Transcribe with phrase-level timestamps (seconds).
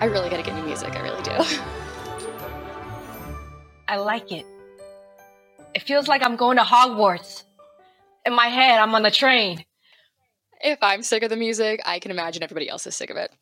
[0.00, 0.94] I really gotta get new music.
[0.94, 1.32] I really do.
[3.88, 4.46] I like it.
[5.74, 7.42] It feels like I'm going to Hogwarts.
[8.24, 9.64] In my head, I'm on the train.
[10.60, 13.32] If I'm sick of the music, I can imagine everybody else is sick of it.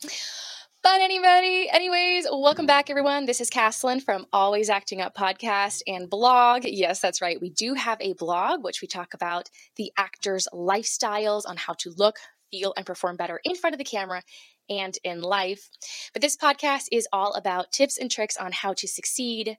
[0.82, 3.26] But anybody, anyways, welcome back, everyone.
[3.26, 6.64] This is Caslin from Always Acting Up podcast and blog.
[6.64, 7.38] Yes, that's right.
[7.38, 11.92] We do have a blog which we talk about the actors' lifestyles on how to
[11.98, 12.16] look,
[12.50, 14.22] feel, and perform better in front of the camera
[14.68, 15.70] and in life.
[16.12, 19.56] But this podcast is all about tips and tricks on how to succeed,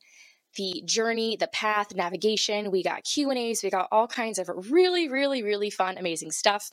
[0.56, 2.72] the journey, the path, navigation.
[2.72, 6.72] We got Q&As, we got all kinds of really really really fun amazing stuff.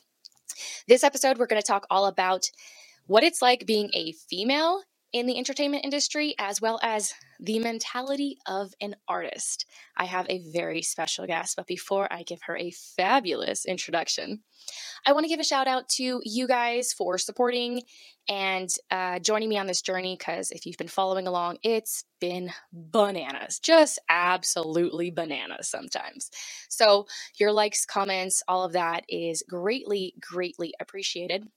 [0.87, 2.49] This episode we're going to talk all about
[3.07, 4.81] what it's like being a female
[5.13, 9.65] in the entertainment industry, as well as the mentality of an artist.
[9.97, 14.41] I have a very special guest, but before I give her a fabulous introduction,
[15.05, 17.83] I want to give a shout out to you guys for supporting
[18.27, 22.51] and uh, joining me on this journey because if you've been following along, it's been
[22.73, 26.31] bananas, just absolutely bananas sometimes.
[26.69, 27.05] So,
[27.39, 31.47] your likes, comments, all of that is greatly, greatly appreciated.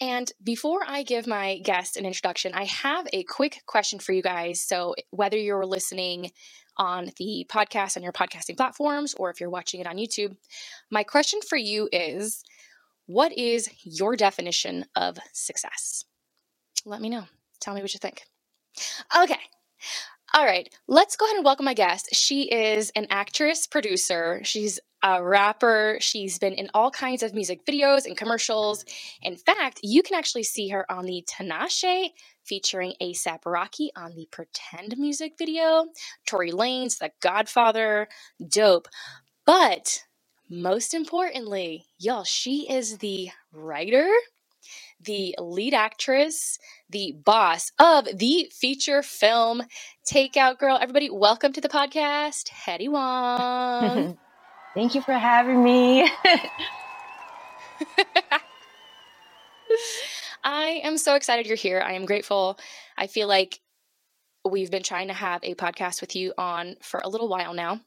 [0.00, 4.22] And before I give my guest an introduction, I have a quick question for you
[4.22, 4.60] guys.
[4.60, 6.30] So, whether you're listening
[6.76, 10.36] on the podcast on your podcasting platforms or if you're watching it on YouTube,
[10.90, 12.42] my question for you is
[13.06, 16.04] what is your definition of success?
[16.84, 17.24] Let me know.
[17.60, 18.22] Tell me what you think.
[19.20, 19.40] Okay.
[20.32, 22.10] All right, let's go ahead and welcome my guest.
[22.12, 24.40] She is an actress, producer.
[24.44, 25.98] She's a rapper.
[26.00, 28.84] She's been in all kinds of music videos and commercials.
[29.22, 32.10] In fact, you can actually see her on the Tinashe
[32.44, 35.86] featuring ASAP Rocky on the Pretend music video,
[36.28, 38.06] Tory Lanez The Godfather,
[38.46, 38.86] dope.
[39.44, 40.04] But
[40.48, 44.08] most importantly, y'all, she is the writer,
[45.00, 49.62] the lead actress, the boss of the feature film
[50.06, 50.78] Takeout Girl.
[50.80, 54.18] Everybody, welcome to the podcast, Hedy Wong.
[54.74, 56.02] Thank you for having me.
[60.44, 61.80] I am so excited you're here.
[61.84, 62.58] I am grateful.
[62.96, 63.60] I feel like
[64.48, 67.80] we've been trying to have a podcast with you on for a little while now.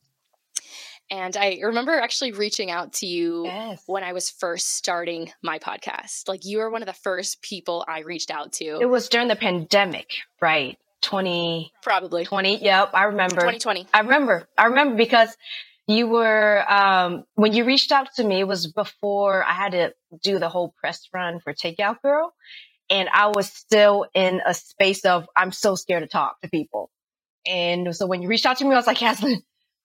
[1.09, 3.83] And I remember actually reaching out to you yes.
[3.85, 6.27] when I was first starting my podcast.
[6.27, 8.79] Like you were one of the first people I reached out to.
[8.79, 10.77] It was during the pandemic, right?
[11.03, 15.35] 20 probably 20 yep i remember 2020 i remember i remember because
[15.85, 19.93] you were um, when you reached out to me it was before i had to
[20.23, 22.33] do the whole press run for takeout girl
[22.89, 26.89] and i was still in a space of i'm so scared to talk to people
[27.45, 29.43] and so when you reached out to me i was like Caslin,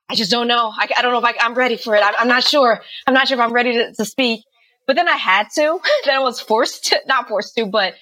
[0.09, 0.73] i just don't know.
[0.75, 2.03] I, I don't know if I, am ready for it.
[2.03, 2.81] I, i'm not sure.
[3.07, 4.45] I'm not sure if i'm ready to, to speak.
[4.87, 5.79] But then i had to.
[6.05, 7.95] Then i was forced to not forced to but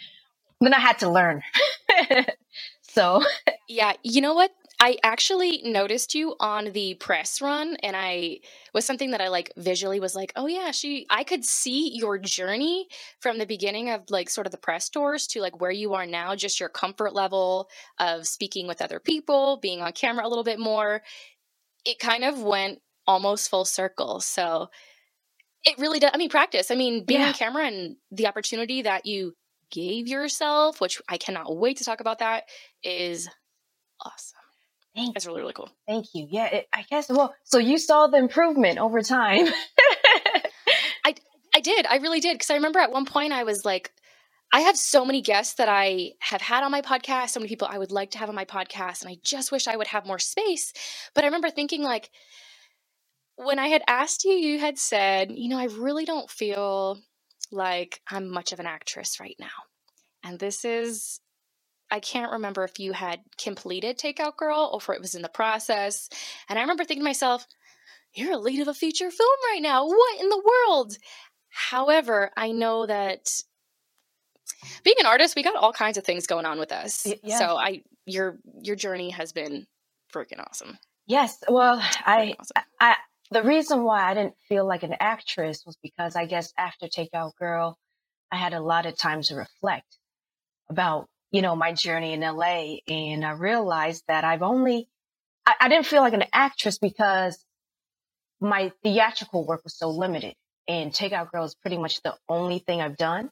[0.61, 1.43] then i had to learn.
[2.97, 3.23] So.
[3.69, 3.93] Yeah.
[4.03, 4.53] You know what?
[4.81, 8.39] I actually noticed you on the press run and I
[8.73, 12.19] was something that I like visually was like, "Oh yeah, she I could see your
[12.19, 12.87] journey
[13.21, 16.07] from the beginning of like sort of the press tours to like where you are
[16.07, 17.69] now, just your comfort level
[17.99, 21.03] of speaking with other people, being on camera a little bit more.
[21.87, 24.21] It kind of went almost full circle.
[24.21, 24.69] So
[25.65, 26.71] it really does I mean practice.
[26.71, 27.29] I mean being yeah.
[27.29, 29.35] on camera and the opportunity that you
[29.71, 32.45] gave yourself, which I cannot wait to talk about that,
[32.83, 33.29] is
[34.05, 34.39] awesome.
[34.95, 35.69] Thank That's really, really cool.
[35.87, 36.27] Thank you.
[36.31, 37.11] Yeah, it, I guess.
[37.11, 39.47] Well, so you saw the improvement over time.
[41.05, 41.15] I
[41.55, 41.87] I did.
[41.87, 43.93] I really did because I remember at one point I was like,
[44.53, 47.69] I have so many guests that I have had on my podcast, so many people
[47.71, 50.07] I would like to have on my podcast, and I just wish I would have
[50.07, 50.73] more space.
[51.15, 52.11] But I remember thinking like
[53.37, 56.99] when I had asked you, you had said, you know, I really don't feel
[57.53, 59.49] like I'm much of an actress right now.
[60.25, 61.21] And this is
[61.91, 65.29] I can't remember if you had completed Takeout Girl or if it was in the
[65.29, 66.09] process.
[66.49, 67.47] And I remember thinking to myself,
[68.15, 69.87] you're a lead of a feature film right now.
[69.87, 70.97] What in the world?
[71.51, 73.31] However, I know that
[74.85, 77.07] being an artist, we got all kinds of things going on with us.
[77.23, 77.39] Yeah.
[77.39, 79.67] So I your your journey has been
[80.13, 80.79] freaking awesome.
[81.07, 81.43] Yes.
[81.49, 82.65] Well, I, awesome.
[82.81, 82.97] I
[83.31, 87.33] the reason why I didn't feel like an actress was because I guess after Takeout
[87.39, 87.77] Girl,
[88.31, 89.99] I had a lot of time to reflect
[90.69, 92.77] about you know, my journey in LA.
[92.89, 94.89] And I realized that I've only,
[95.45, 97.45] I, I didn't feel like an actress because
[98.41, 100.35] my theatrical work was so limited.
[100.69, 103.31] And Takeout Girl is pretty much the only thing I've done.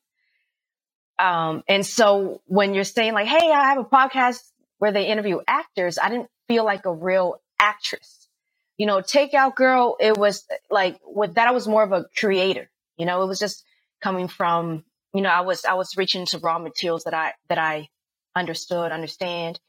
[1.19, 4.40] Um, and so when you're saying like, Hey, I have a podcast
[4.78, 8.28] where they interview actors, I didn't feel like a real actress.
[8.76, 12.69] You know, Takeout Girl, it was like with that, I was more of a creator.
[12.96, 13.64] You know, it was just
[14.02, 17.58] coming from, you know, I was, I was reaching to raw materials that I, that
[17.58, 17.88] I
[18.34, 19.60] understood, understand.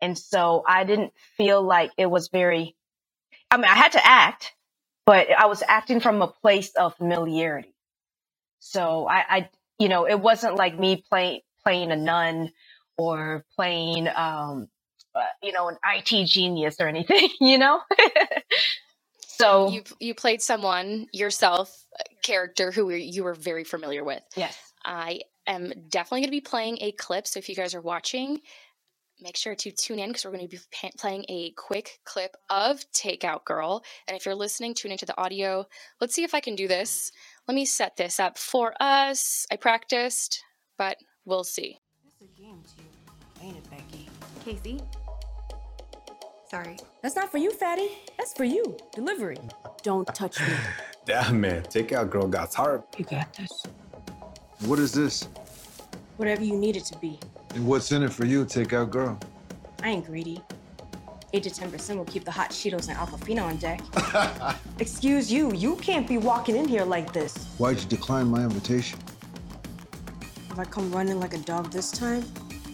[0.00, 2.76] And so I didn't feel like it was very,
[3.50, 4.54] I mean, I had to act,
[5.06, 7.74] but I was acting from a place of familiarity.
[8.60, 9.50] So I, I
[9.82, 12.52] you know, it wasn't like me playing, playing a nun
[12.96, 14.68] or playing, um,
[15.12, 17.80] uh, you know, an IT genius or anything, you know?
[19.26, 21.76] so you, you played someone yourself
[22.22, 24.22] character who you were very familiar with.
[24.36, 24.56] Yes.
[24.84, 27.26] I am definitely going to be playing a clip.
[27.26, 28.38] So if you guys are watching,
[29.20, 30.60] make sure to tune in because we're going to be
[30.96, 33.82] playing a quick clip of Takeout Girl.
[34.06, 35.66] And if you're listening, tune into the audio.
[36.00, 37.10] Let's see if I can do this.
[37.48, 39.46] Let me set this up for us.
[39.50, 40.42] I practiced,
[40.78, 41.78] but we'll see.
[42.04, 44.08] That's a game to you, ain't it, Becky?
[44.44, 44.80] Casey?
[46.48, 46.76] Sorry.
[47.02, 47.88] That's not for you, Fatty.
[48.16, 48.76] That's for you.
[48.94, 49.38] Delivery.
[49.82, 50.46] Don't touch me.
[51.06, 51.62] Damn, man.
[51.62, 52.84] Takeout Girl got hard.
[52.96, 53.64] You got this.
[54.60, 55.24] What is this?
[56.18, 57.18] Whatever you need it to be.
[57.56, 59.18] And what's in it for you, Takeout Girl?
[59.82, 60.40] I ain't greedy.
[61.34, 63.80] 8 to 10% will keep the hot Cheetos and Aquafina on deck.
[64.78, 67.34] Excuse you, you can't be walking in here like this.
[67.58, 68.98] Why'd you decline my invitation?
[70.50, 72.22] If I come running like a dog this time,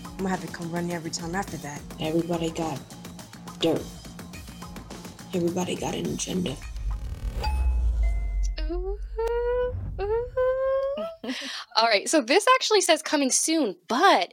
[0.05, 1.81] I'm gonna have to come running every time after that.
[2.01, 2.81] Everybody got
[3.61, 3.83] dirt.
[5.33, 6.57] Everybody got an agenda.
[11.77, 14.33] All right, so this actually says coming soon, but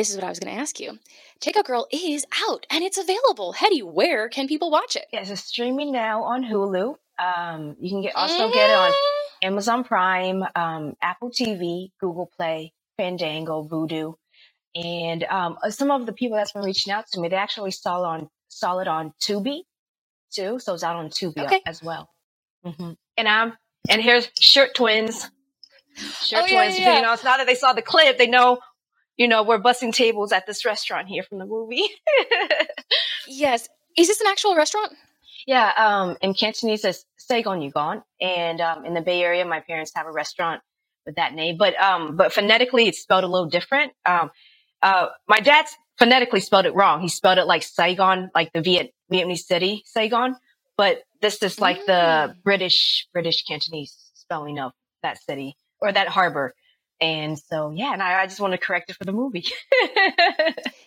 [0.00, 0.98] this is what I was going to ask you.
[1.42, 3.52] Takeout Girl is out and it's available.
[3.52, 5.04] Hedy, where can people watch it?
[5.12, 6.94] Yes, it's streaming now on Hulu.
[7.18, 8.52] Um, you can get also mm.
[8.54, 9.46] get it on mm-hmm.
[9.48, 14.14] Amazon Prime, um, Apple TV, Google Play, Fandango, Vudu,
[14.74, 17.70] and um, uh, some of the people that's been reaching out to me, they actually
[17.70, 19.64] saw it on saw it on Tubi
[20.32, 21.60] too, so it's out on Tubi okay.
[21.66, 22.08] as well.
[22.64, 22.92] Mm-hmm.
[23.18, 23.52] And I'm
[23.90, 25.28] and here's Shirt Twins.
[26.22, 26.78] Shirt oh, Twins.
[26.78, 26.96] Yeah, yeah.
[26.96, 28.60] You know, it's not that they saw the clip; they know
[29.16, 31.84] you know, we're bussing tables at this restaurant here from the movie.
[33.28, 33.68] yes.
[33.96, 34.92] Is this an actual restaurant?
[35.46, 35.72] Yeah.
[35.76, 38.02] Um, in Cantonese, it's Saigon Yugon.
[38.20, 40.62] And um, in the Bay Area, my parents have a restaurant
[41.06, 41.56] with that name.
[41.58, 43.92] But um, but phonetically, it's spelled a little different.
[44.06, 44.30] Um,
[44.82, 47.00] uh, my dad's phonetically spelled it wrong.
[47.00, 50.36] He spelled it like Saigon, like the Viet Vietnamese city Saigon.
[50.76, 51.86] But this is like mm.
[51.86, 54.72] the British British Cantonese spelling of
[55.02, 56.54] that city or that harbor.
[57.00, 59.46] And so, yeah, and I, I just want to correct it for the movie.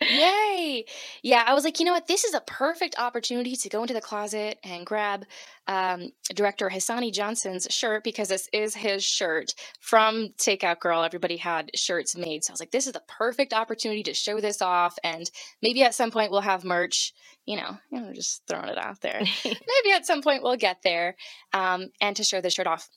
[0.01, 0.85] Yay.
[1.23, 2.05] Yeah, I was like, you know what?
[2.05, 5.25] This is a perfect opportunity to go into the closet and grab
[5.67, 11.03] um, director Hisonni Johnson's shirt because this is his shirt from Takeout Girl.
[11.03, 12.43] Everybody had shirts made.
[12.43, 14.95] So I was like, this is the perfect opportunity to show this off.
[15.03, 15.29] And
[15.63, 17.13] maybe at some point we'll have merch,
[17.45, 19.21] you know, you know just throwing it out there.
[19.45, 21.15] maybe at some point we'll get there
[21.53, 22.87] um, and to show this shirt off.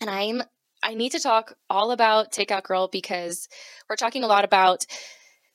[0.00, 0.42] And I'm
[0.82, 3.48] I need to talk all about Takeout Girl because
[3.88, 4.86] we're talking a lot about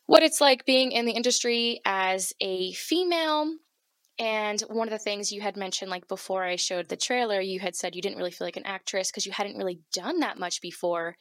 [0.06, 3.54] what it's like being in the industry as a female.
[4.20, 7.60] And one of the things you had mentioned, like before I showed the trailer, you
[7.60, 10.38] had said you didn't really feel like an actress because you hadn't really done that
[10.38, 11.16] much before.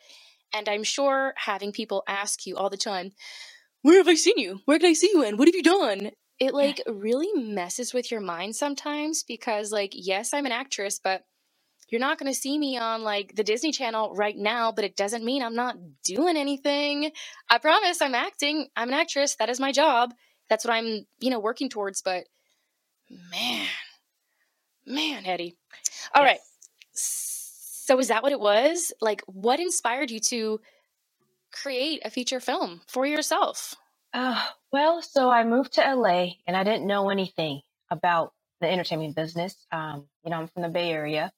[0.52, 3.12] And I'm sure having people ask you all the time,
[3.82, 4.60] Where have I seen you?
[4.64, 5.36] Where can I see you in?
[5.36, 6.10] What have you done?
[6.38, 11.22] It like really messes with your mind sometimes because, like, yes, I'm an actress, but
[11.90, 14.96] you're not going to see me on like the Disney Channel right now, but it
[14.96, 17.10] doesn't mean I'm not doing anything.
[17.48, 18.68] I promise I'm acting.
[18.76, 19.36] I'm an actress.
[19.36, 20.14] That is my job.
[20.48, 22.02] That's what I'm, you know, working towards.
[22.02, 22.24] But
[23.10, 23.66] man,
[24.86, 25.56] man, Eddie.
[26.14, 26.30] All yes.
[26.30, 26.40] right.
[26.92, 28.92] So is that what it was?
[29.00, 30.60] Like, what inspired you to
[31.52, 33.74] create a feature film for yourself?
[34.12, 34.40] Uh,
[34.72, 39.56] well, so I moved to LA and I didn't know anything about the entertainment business.
[39.72, 41.32] Um, you know, I'm from the Bay Area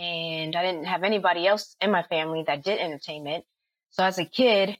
[0.00, 3.44] and I didn't have anybody else in my family that did entertainment.
[3.90, 4.76] So as a kid,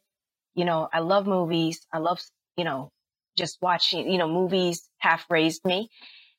[0.54, 1.86] you know, I love movies.
[1.92, 2.20] I love,
[2.56, 2.90] you know,
[3.36, 5.90] just watching, you know, movies half raised me.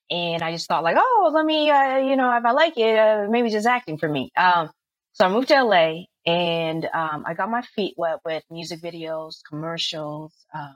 [0.09, 2.97] And I just thought like, oh, let me, uh, you know, if I like it,
[2.97, 4.31] uh, maybe just acting for me.
[4.35, 4.71] Um,
[5.13, 9.35] so I moved to LA and, um, I got my feet wet with music videos,
[9.47, 10.75] commercials, um,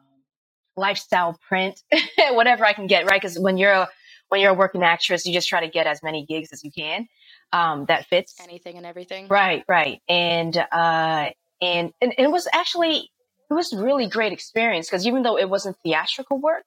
[0.78, 1.82] lifestyle print,
[2.32, 3.22] whatever I can get, right?
[3.22, 3.90] Cause when you're a,
[4.30, 6.72] when you're a working actress, you just try to get as many gigs as you
[6.72, 7.08] can
[7.52, 9.28] um, that fits anything and everything.
[9.28, 11.30] Right, right, and uh,
[11.62, 13.10] and and it was actually
[13.50, 16.64] it was really great experience because even though it wasn't theatrical work,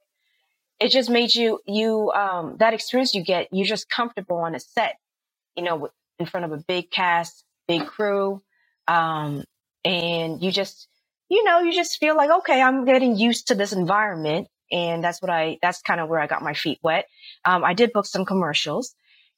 [0.81, 4.61] it just made you you um, that experience you get you're just comfortable on a
[4.61, 4.97] set,
[5.57, 8.43] you know, in front of a big cast, big crew,
[8.87, 9.45] um,
[9.85, 10.89] and you just
[11.29, 15.21] you know you just feel like okay, I'm getting used to this environment, and that's
[15.21, 17.07] what I that's kind of where I got my feet wet.
[17.45, 18.95] Um, I did book some commercials.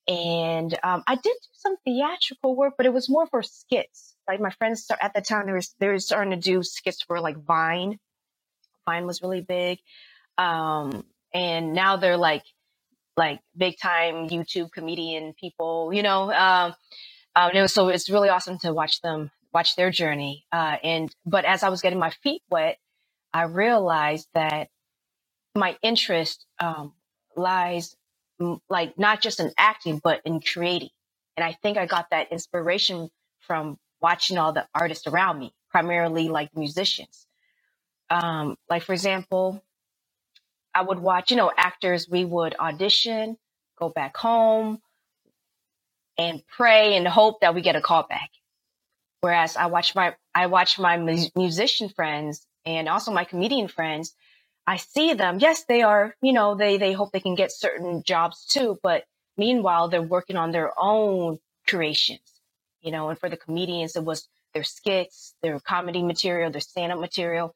[0.08, 4.16] And um, I did do some theatrical work, but it was more for skits.
[4.28, 7.02] Like my friends start, at the time, they were, they were starting to do skits
[7.02, 7.98] for like Vine,
[8.86, 9.78] Vine was really big.
[10.38, 12.44] Um, and now they're like,
[13.16, 16.32] like big time YouTube comedian people, you know.
[16.32, 16.74] Um,
[17.36, 20.46] um, so it's really awesome to watch them, watch their journey.
[20.52, 22.78] Uh, and, but as I was getting my feet wet,
[23.32, 24.68] I realized that
[25.56, 26.94] my interest, um,
[27.36, 27.96] lies
[28.68, 30.90] like not just in acting, but in creating.
[31.36, 36.28] And I think I got that inspiration from watching all the artists around me, primarily
[36.28, 37.26] like musicians.
[38.10, 39.62] Um, like for example,
[40.74, 43.36] I would watch, you know, actors, we would audition,
[43.78, 44.80] go back home
[46.18, 48.30] and pray and hope that we get a call back.
[49.20, 50.96] Whereas I watch my, I watch my
[51.36, 54.14] musician friends and also my comedian friends.
[54.70, 55.40] I see them.
[55.40, 59.02] Yes, they are, you know, they, they hope they can get certain jobs too, but
[59.36, 62.40] meanwhile, they're working on their own creations,
[62.80, 66.92] you know, and for the comedians, it was their skits, their comedy material, their stand
[66.92, 67.52] up material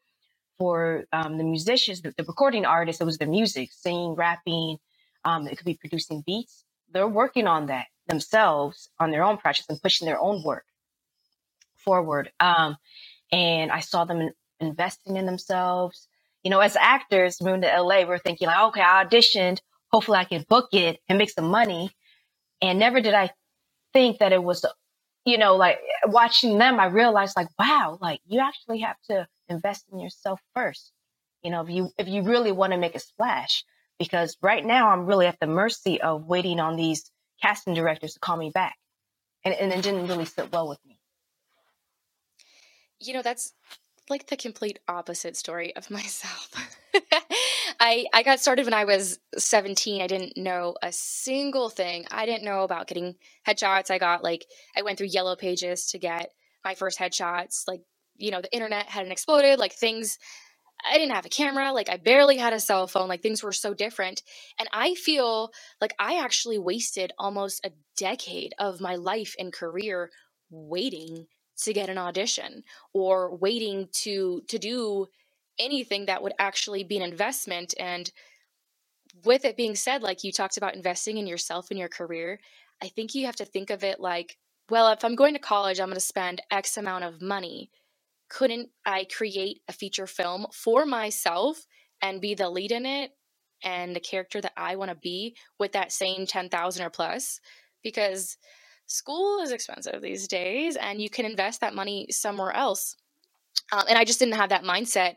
[0.59, 4.79] for um, the musicians, the, the, recording artists, it was their music, singing, rapping.
[5.25, 6.65] Um, it could be producing beats.
[6.93, 10.65] They're working on that themselves on their own projects and pushing their own work
[11.77, 12.33] forward.
[12.41, 12.77] Um,
[13.31, 16.09] and I saw them in, investing in themselves.
[16.45, 19.59] You know, as actors, moving to LA, we're thinking like, okay, I auditioned.
[19.93, 21.91] Hopefully I can book it and make some money.
[22.63, 23.31] And never did I
[23.93, 24.65] think that it was
[25.25, 29.85] you know, like watching them, I realized like, wow, like you actually have to invest
[29.93, 30.93] in yourself first.
[31.43, 33.65] You know, if you, if you really want to make a splash,
[33.99, 37.11] because right now I'm really at the mercy of waiting on these
[37.43, 38.77] casting directors to call me back.
[39.45, 40.99] And, and it didn't really sit well with me.
[43.01, 43.53] You know, that's
[44.09, 46.51] like the complete opposite story of myself.
[47.81, 50.01] I I got started when I was 17.
[50.01, 52.07] I didn't know a single thing.
[52.11, 53.91] I didn't know about getting headshots.
[53.91, 54.47] I got like
[54.77, 56.31] I went through yellow pages to get
[56.65, 57.65] my first headshots.
[57.67, 57.83] Like,
[58.17, 60.19] you know, the internet hadn't exploded, like things
[60.87, 63.53] I didn't have a camera, like I barely had a cell phone, like things were
[63.53, 64.23] so different.
[64.59, 70.11] And I feel like I actually wasted almost a decade of my life and career
[70.51, 71.27] waiting
[71.63, 75.07] to get an audition or waiting to to do
[75.59, 77.75] anything that would actually be an investment.
[77.79, 78.11] And
[79.25, 82.41] with it being said, like you talked about investing in yourself and your career,
[82.83, 84.37] I think you have to think of it like,
[84.71, 87.71] well, if I'm going to college, I'm going to spend X amount of money.
[88.29, 91.67] Couldn't I create a feature film for myself
[92.03, 93.13] and be the lead in it
[93.63, 97.41] and the character that I want to be with that same 10,000 or plus?
[97.83, 98.39] Because
[98.87, 102.97] school is expensive these days and you can invest that money somewhere else.
[103.73, 105.15] Um, and I just didn't have that mindset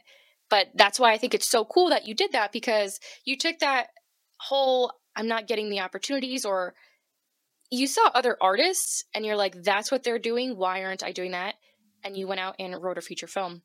[0.49, 3.59] but that's why I think it's so cool that you did that because you took
[3.59, 3.87] that
[4.37, 6.75] whole I'm not getting the opportunities or
[7.71, 10.57] you saw other artists and you're like, that's what they're doing.
[10.57, 11.55] Why aren't I doing that?
[12.03, 13.63] And you went out and wrote a feature film.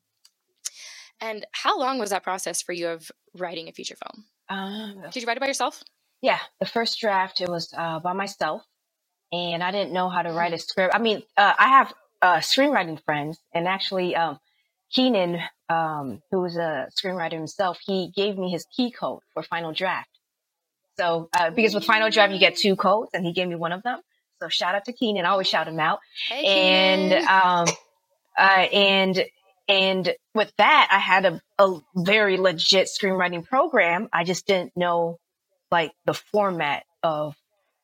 [1.21, 4.25] And how long was that process for you of writing a feature film?
[4.49, 5.83] Um, Did you write it by yourself?
[6.21, 8.63] Yeah, the first draft it was uh, by myself,
[9.33, 10.93] and I didn't know how to write a script.
[10.93, 14.39] I mean, uh, I have uh, screenwriting friends, and actually, um,
[14.91, 19.73] Keenan, um, who was a screenwriter himself, he gave me his key code for Final
[19.73, 20.09] Draft.
[20.99, 23.71] So, uh, because with Final Draft, you get two codes, and he gave me one
[23.71, 23.99] of them.
[24.39, 25.25] So, shout out to Keenan.
[25.25, 25.99] I always shout him out.
[26.29, 27.65] Hey, and, um,
[28.37, 29.25] uh, and,
[29.67, 34.09] and with that, I had a, a very legit screenwriting program.
[34.13, 35.17] I just didn't know
[35.71, 37.35] like the format of,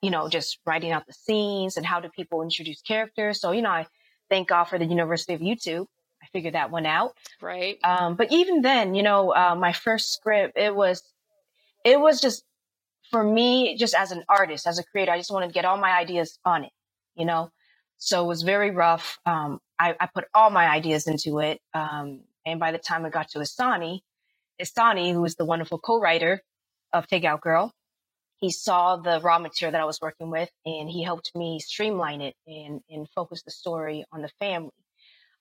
[0.01, 3.41] you know, just writing out the scenes and how do people introduce characters.
[3.41, 3.87] So, you know, I
[4.29, 5.87] thank God for the University of YouTube
[6.21, 7.15] I figured that one out.
[7.41, 7.77] Right.
[7.83, 11.03] Um, but even then, you know, uh, my first script, it was,
[11.85, 12.43] it was just
[13.11, 15.77] for me, just as an artist, as a creator, I just wanted to get all
[15.77, 16.71] my ideas on it,
[17.15, 17.51] you know?
[17.97, 19.19] So it was very rough.
[19.25, 21.59] Um, I, I, put all my ideas into it.
[21.73, 24.01] Um, and by the time I got to Hisonni,
[24.61, 26.41] Hisonni, who is the wonderful co-writer
[26.93, 27.73] of Takeout Girl,
[28.39, 32.21] he saw the raw material that I was working with and he helped me streamline
[32.21, 34.71] it and, and focus the story on the family.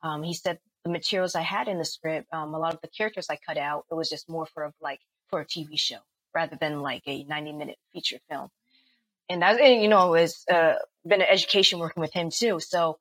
[0.03, 2.89] Um, he said the materials I had in the script, um, a lot of the
[2.89, 5.99] characters I cut out, it was just more for like for a TV show
[6.35, 8.49] rather than like a 90 minute feature film.
[9.29, 10.77] And that, and, you know, it's uh,
[11.07, 12.61] been an education working with him too.
[12.61, 12.99] So,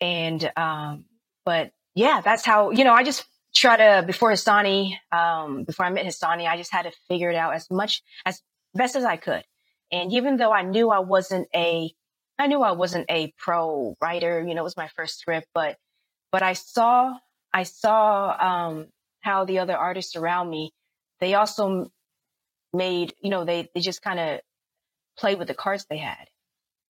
[0.00, 1.06] and, um,
[1.44, 5.90] but yeah, that's how, you know, I just try to, before Hisonni, um, before I
[5.90, 8.42] met Hisonni, I just had to figure it out as much, as
[8.74, 9.44] best as I could.
[9.92, 11.92] And even though I knew I wasn't a,
[12.38, 15.76] I knew I wasn't a pro writer, you know, it was my first script, but
[16.32, 17.16] but I saw,
[17.52, 18.86] I saw um,
[19.20, 20.72] how the other artists around me,
[21.20, 21.90] they also
[22.72, 24.40] made, you know, they, they just kind of
[25.18, 26.28] played with the cards they had,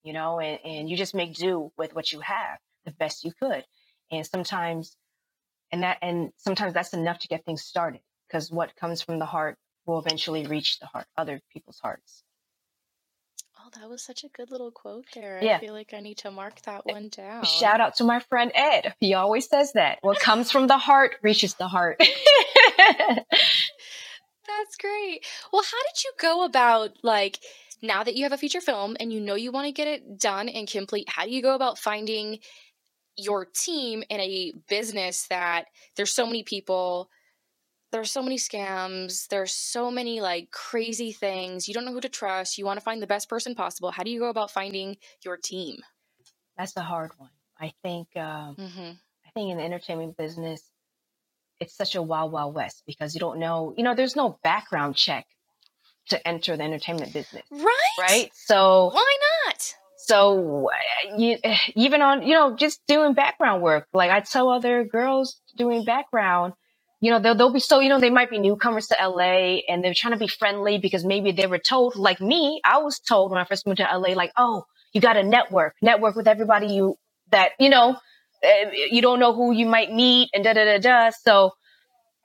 [0.03, 3.31] you know, and, and you just make do with what you have the best you
[3.39, 3.63] could.
[4.11, 4.97] And sometimes,
[5.71, 8.01] and that, and sometimes that's enough to get things started.
[8.27, 12.23] because what comes from the heart will eventually reach the heart, other people's hearts.
[13.65, 15.39] Oh, that was such a good little quote there.
[15.41, 15.57] Yeah.
[15.57, 17.45] I feel like I need to mark that eh, one down.
[17.45, 18.93] Shout out to my friend Ed.
[18.99, 19.97] He always says that.
[20.01, 21.99] What comes from the heart reaches the heart.
[24.47, 25.25] That's great.
[25.51, 27.39] Well, how did you go about like
[27.81, 30.19] now that you have a feature film and you know you want to get it
[30.19, 31.09] done and complete?
[31.09, 32.39] How do you go about finding
[33.17, 35.65] your team in a business that
[35.95, 37.09] there's so many people
[37.95, 42.09] there's so many scams there's so many like crazy things you don't know who to
[42.09, 44.97] trust you want to find the best person possible how do you go about finding
[45.23, 45.77] your team
[46.57, 47.29] That's the hard one.
[47.59, 48.07] I think.
[48.15, 48.91] Um, mm-hmm.
[49.25, 50.61] I think in the entertainment business,
[51.59, 53.73] it's such a wild, wild west because you don't know.
[53.77, 55.25] You know, there's no background check
[56.09, 58.29] to enter the entertainment business, right right?
[58.33, 60.69] So why not So
[61.17, 61.37] you,
[61.75, 66.53] even on, you know, just doing background work, like I tell other girls doing background,
[67.01, 69.83] you know, they'll, they'll be so, you know, they might be newcomers to LA and
[69.83, 73.31] they're trying to be friendly because maybe they were told, like me, I was told
[73.31, 76.67] when I first moved to LA, like, oh, you got to network, network with everybody
[76.67, 76.95] you,
[77.31, 77.97] that, you know,
[78.91, 81.09] you don't know who you might meet and da da da da.
[81.09, 81.51] So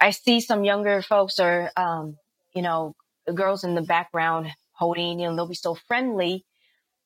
[0.00, 2.17] I see some younger folks or, um,
[2.55, 2.95] you know,
[3.35, 6.45] girls in the background holding, you know, they'll be so friendly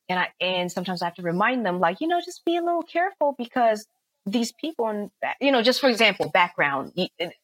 [0.08, 2.62] and I and sometimes I have to remind them, like, you know, just be a
[2.62, 3.86] little careful because
[4.26, 6.92] these people and you know, just for example, background,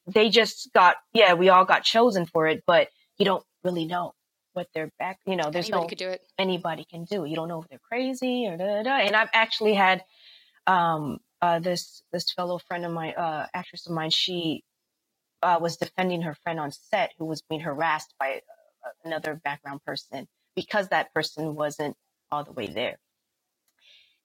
[0.07, 4.13] they just got, yeah, we all got chosen for it, but you don't really know
[4.53, 7.25] what their back, you know, there's anybody no could do it anybody can do.
[7.25, 8.97] You don't know if they're crazy or da da da.
[9.07, 10.05] And I've actually had
[10.67, 14.65] um uh this this fellow friend of mine, uh actress of mine, she
[15.43, 18.41] uh was defending her friend on set who was being harassed by
[18.85, 21.97] uh, another background person because that person wasn't
[22.33, 22.99] all the way there.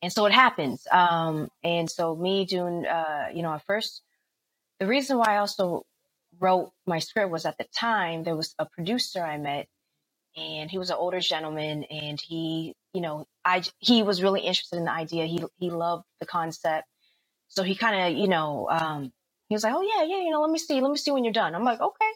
[0.05, 0.87] And so it happens.
[0.91, 4.03] Um, and so me doing, uh, you know, at first,
[4.79, 5.83] the reason why I also
[6.39, 9.67] wrote my script was at the time there was a producer I met,
[10.37, 14.77] and he was an older gentleman, and he, you know, I he was really interested
[14.77, 15.25] in the idea.
[15.25, 16.87] He he loved the concept,
[17.47, 19.11] so he kind of, you know, um,
[19.49, 21.23] he was like, oh yeah, yeah, you know, let me see, let me see when
[21.23, 21.55] you're done.
[21.55, 22.11] I'm like, okay.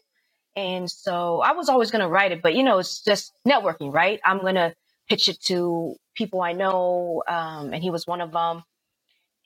[0.55, 4.19] And so I was always gonna write it, but you know, it's just networking, right?
[4.23, 4.75] I'm gonna
[5.09, 8.63] pitch it to people I know, um, and he was one of them.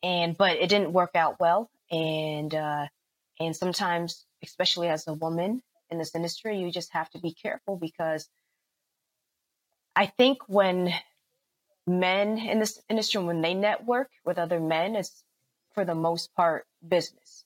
[0.04, 2.88] And but it didn't work out well, and uh,
[3.39, 7.78] and sometimes, especially as a woman in this industry, you just have to be careful
[7.78, 8.30] because
[9.95, 10.93] I think when
[11.88, 15.23] men in this industry, when they network with other men, it's
[15.73, 17.45] for the most part business.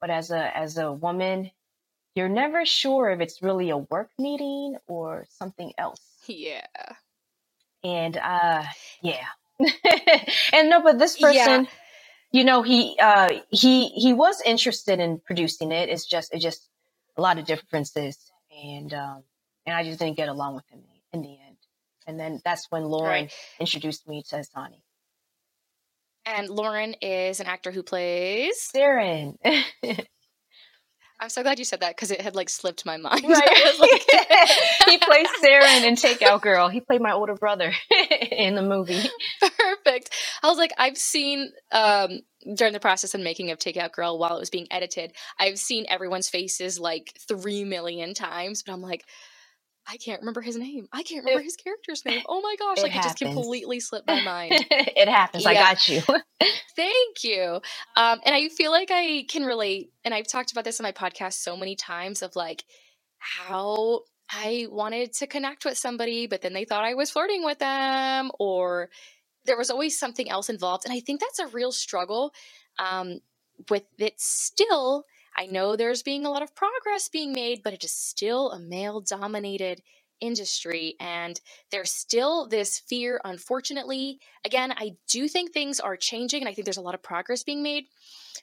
[0.00, 1.50] But as a as a woman,
[2.14, 6.02] you're never sure if it's really a work meeting or something else.
[6.26, 6.66] Yeah.
[7.84, 8.64] And uh
[9.02, 9.26] yeah.
[10.52, 11.64] and no, but this person, Yeah.
[12.32, 15.88] you know, he uh he he was interested in producing it.
[15.88, 16.68] It's just it's just
[17.16, 18.18] a lot of differences
[18.64, 19.24] and um
[19.66, 21.56] and I just didn't get along with him in the end.
[22.06, 23.32] And then that's when Lauren Right.
[23.60, 24.82] introduced me to Hisonni.
[26.24, 28.70] And Lauren is an actor who plays.
[28.74, 29.36] Darren.
[31.22, 33.24] I'm so glad you said that because it had like slipped my mind.
[33.26, 33.48] Right.
[33.78, 34.02] Like-
[34.88, 36.68] he plays Saren in Takeout Girl.
[36.68, 37.72] He played my older brother
[38.30, 39.00] in the movie.
[39.40, 40.10] Perfect.
[40.42, 42.20] I was like, I've seen um
[42.56, 45.86] during the process and making of Takeout Girl while it was being edited, I've seen
[45.88, 49.04] everyone's faces like three million times, but I'm like,
[49.86, 50.86] I can't remember his name.
[50.92, 52.22] I can't remember his character's name.
[52.28, 54.52] Oh my gosh, It like it just completely slipped my mind.
[54.70, 55.44] it happens.
[55.44, 56.00] I got you.
[56.76, 57.60] Thank you.
[57.96, 60.92] Um, and I feel like I can relate, and I've talked about this in my
[60.92, 62.64] podcast so many times of like
[63.18, 67.58] how I wanted to connect with somebody, but then they thought I was flirting with
[67.58, 68.88] them, or
[69.44, 70.84] there was always something else involved.
[70.84, 72.32] And I think that's a real struggle
[72.78, 73.18] um,
[73.68, 75.04] with it still.
[75.36, 78.58] I know there's being a lot of progress being made, but it is still a
[78.58, 79.82] male dominated
[80.22, 80.94] industry.
[81.00, 81.38] And
[81.70, 84.20] there's still this fear, unfortunately.
[84.44, 87.42] Again, I do think things are changing and I think there's a lot of progress
[87.42, 87.86] being made,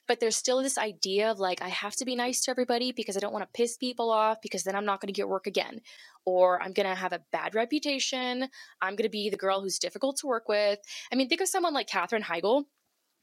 [0.06, 3.16] but there's still this idea of like, I have to be nice to everybody because
[3.16, 5.46] I don't want to piss people off because then I'm not going to get work
[5.46, 5.80] again.
[6.26, 8.48] Or I'm going to have a bad reputation.
[8.82, 10.78] I'm going to be the girl who's difficult to work with.
[11.10, 12.64] I mean, think of someone like Katherine Heigl.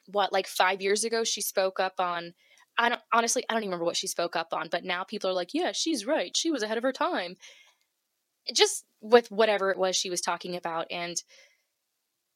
[0.07, 2.33] What, like five years ago, she spoke up on
[2.77, 5.29] I don't honestly I don't even remember what she spoke up on, but now people
[5.29, 6.35] are like, yeah, she's right.
[6.35, 7.35] She was ahead of her time.
[8.53, 11.21] Just with whatever it was she was talking about and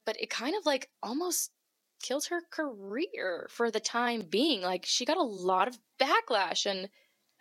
[0.05, 1.51] but it kind of like almost
[2.01, 4.61] killed her career for the time being.
[4.61, 6.89] Like she got a lot of backlash and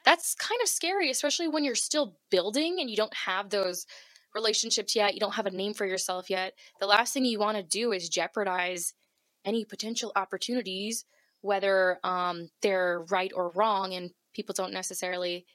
[0.04, 3.86] that's kind of scary, especially when you're still building and you don't have those
[4.34, 6.54] relationships yet, you don't have a name for yourself yet.
[6.78, 8.94] The last thing you want to do is jeopardize
[9.44, 11.04] any potential opportunities
[11.42, 15.46] whether um, they're right or wrong and people don't necessarily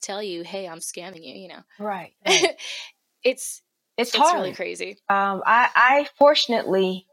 [0.00, 1.62] tell you, "Hey, I'm scamming you," you know.
[1.78, 2.14] Right.
[2.26, 2.56] right.
[3.24, 3.62] it's
[3.96, 4.34] it's, it's hard.
[4.34, 4.98] really crazy.
[5.08, 7.06] Um, I, I fortunately,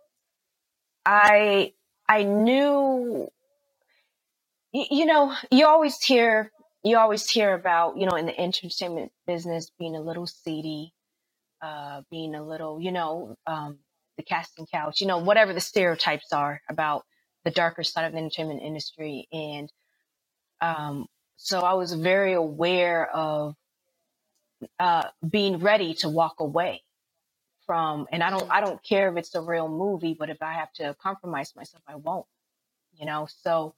[1.05, 1.73] I,
[2.09, 3.29] I knew,
[4.73, 6.51] you, you know, you always hear,
[6.83, 10.93] you always hear about, you know, in the entertainment business being a little seedy,
[11.61, 13.79] uh, being a little, you know, um,
[14.17, 17.05] the casting couch, you know, whatever the stereotypes are about
[17.45, 19.27] the darker side of the entertainment industry.
[19.33, 19.71] And,
[20.61, 23.55] um, so I was very aware of
[24.79, 26.81] uh, being ready to walk away
[27.65, 30.53] from and i don't i don't care if it's a real movie but if i
[30.53, 32.25] have to compromise myself i won't
[32.99, 33.75] you know so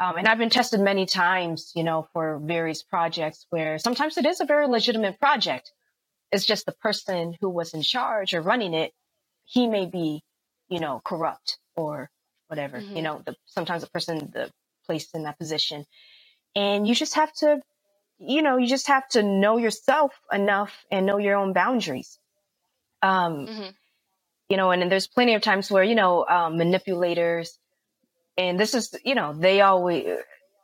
[0.00, 4.26] um, and i've been tested many times you know for various projects where sometimes it
[4.26, 5.72] is a very legitimate project
[6.32, 8.92] it's just the person who was in charge or running it
[9.46, 10.22] he may be
[10.68, 12.10] you know corrupt or
[12.50, 12.96] whatever mm-hmm.
[12.96, 14.50] you know the sometimes the person the
[14.86, 15.84] placed in that position
[16.54, 17.60] and you just have to
[18.20, 22.18] you know, you just have to know yourself enough and know your own boundaries.
[23.02, 23.70] Um, mm-hmm.
[24.50, 27.58] You know, and, and, there's plenty of times where, you know, um, manipulators,
[28.36, 30.18] and this is, you know, they always,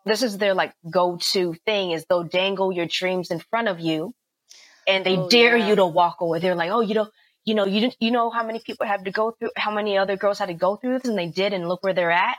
[0.05, 3.81] this is their like go to thing is they'll dangle your dreams in front of
[3.81, 4.13] you
[4.87, 5.69] and they oh, dare yeah.
[5.69, 6.41] you to walk away.
[6.41, 7.09] They're like, oh, you know,
[7.47, 10.17] you know, you you know how many people have to go through, how many other
[10.19, 12.39] girls had to go through this, and they did, and look where they're at.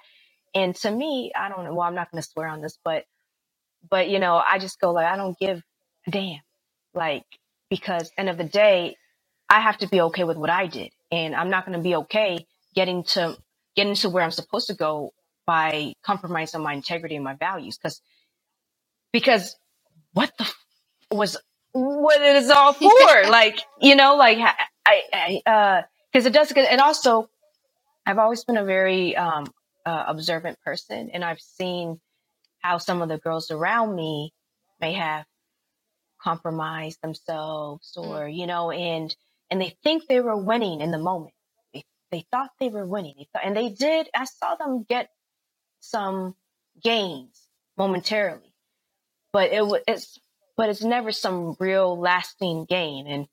[0.55, 1.73] And to me, I don't know.
[1.75, 3.05] Well, I'm not going to swear on this, but
[3.89, 5.61] but you know, I just go like, I don't give
[6.07, 6.41] a damn.
[6.95, 7.25] Like,
[7.69, 8.97] because end of the day,
[9.49, 10.91] I have to be okay with what I did.
[11.11, 13.37] And I'm not going to be okay getting to,
[13.77, 15.11] getting to where I'm supposed to go
[15.47, 17.79] by compromising my integrity and my values.
[17.79, 18.01] Cause,
[19.13, 19.55] because
[20.13, 20.65] what the f-
[21.11, 21.37] was,
[21.73, 22.89] what it is all for?
[23.29, 24.39] like, you know, like
[24.87, 25.81] I, I, uh,
[26.13, 27.29] cause it does, and also
[28.05, 29.51] I've always been a very, um,
[29.85, 31.99] uh, observant person and I've seen
[32.59, 34.33] how some of the girls around me
[34.81, 35.25] may have
[36.21, 38.05] compromised themselves mm.
[38.05, 39.15] or, you know, and,
[39.49, 41.33] and they think they were winning in the moment.
[41.73, 43.15] They, they thought they were winning.
[43.17, 44.09] They thought, and they did.
[44.15, 45.09] I saw them get
[45.79, 46.35] some
[46.81, 47.47] gains
[47.77, 48.53] momentarily,
[49.31, 50.19] but it was, it's,
[50.57, 53.07] but it's never some real lasting gain.
[53.07, 53.27] And,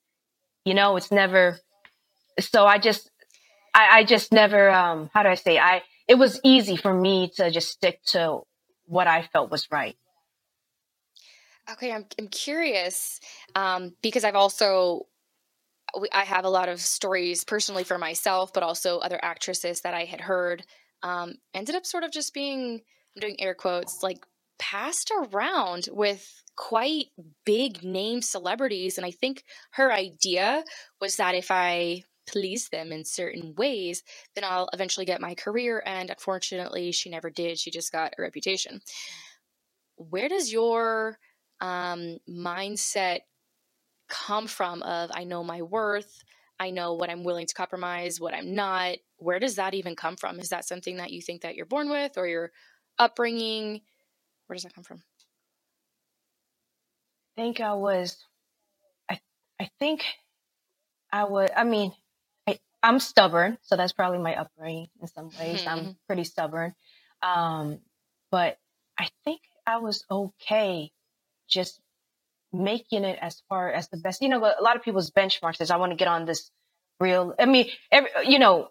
[0.65, 1.59] you know, it's never,
[2.39, 3.09] so I just,
[3.73, 7.31] I, I just never, um, how do I say, I, it was easy for me
[7.37, 8.41] to just stick to
[8.85, 9.95] what I felt was right.
[11.71, 13.19] Okay, I'm I'm curious
[13.55, 15.07] um, because I've also
[16.11, 20.05] I have a lot of stories personally for myself, but also other actresses that I
[20.05, 20.63] had heard
[21.01, 22.81] um, ended up sort of just being
[23.15, 24.25] I'm doing air quotes like
[24.59, 27.07] passed around with quite
[27.45, 30.63] big name celebrities, and I think her idea
[31.01, 35.83] was that if I please them in certain ways, then I'll eventually get my career.
[35.85, 37.59] And unfortunately, she never did.
[37.59, 38.81] She just got a reputation.
[39.97, 41.19] Where does your
[41.61, 43.19] um, mindset
[44.09, 44.81] come from?
[44.81, 46.23] Of I know my worth,
[46.59, 48.97] I know what I'm willing to compromise, what I'm not.
[49.17, 50.39] Where does that even come from?
[50.39, 52.51] Is that something that you think that you're born with, or your
[52.97, 53.81] upbringing?
[54.47, 55.03] Where does that come from?
[57.37, 58.17] I think I was.
[59.09, 59.19] I
[59.59, 60.03] I think
[61.11, 61.51] I would.
[61.51, 61.91] I mean,
[62.85, 65.61] I'm stubborn, so that's probably my upbringing in some ways.
[65.61, 65.69] Mm-hmm.
[65.69, 66.75] I'm pretty stubborn.
[67.23, 67.79] Um,
[68.29, 68.59] but
[68.99, 70.91] I think I was okay
[71.49, 71.81] just
[72.53, 74.21] making it as far as the best.
[74.21, 76.51] You know, a lot of people's benchmarks is I want to get on this
[76.99, 78.67] real, I mean, every, you know,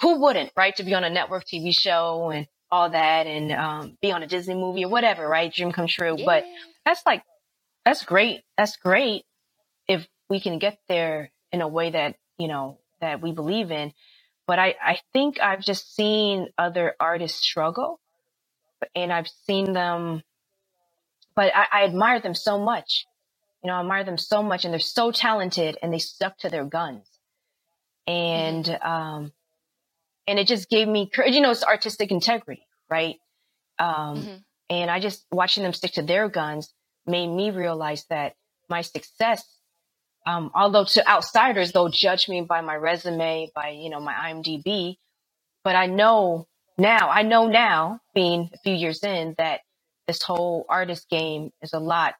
[0.00, 0.76] who wouldn't, right?
[0.76, 4.28] To be on a network TV show and all that and um, be on a
[4.28, 5.52] Disney movie or whatever, right?
[5.52, 6.14] Dream come true.
[6.16, 6.24] Yeah.
[6.24, 6.44] But
[6.84, 7.24] that's like,
[7.86, 8.40] that's great.
[8.58, 9.22] That's great
[9.86, 13.92] if we can get there in a way that, you know, that we believe in.
[14.48, 18.00] But I, I think I've just seen other artists struggle
[18.96, 20.24] and I've seen them,
[21.36, 23.06] but I, I admire them so much.
[23.62, 26.48] You know, I admire them so much and they're so talented and they stuck to
[26.48, 27.08] their guns.
[28.08, 28.88] And, mm-hmm.
[28.88, 29.32] um,
[30.26, 31.36] and it just gave me courage.
[31.36, 33.14] You know, it's artistic integrity, right?
[33.78, 34.36] Um, mm-hmm.
[34.70, 36.72] and I just watching them stick to their guns
[37.06, 38.34] made me realize that
[38.68, 39.44] my success
[40.26, 44.96] um, although to outsiders, they'll judge me by my resume, by, you know, my IMDb.
[45.62, 49.60] But I know now, I know now, being a few years in, that
[50.08, 52.14] this whole artist game is a lot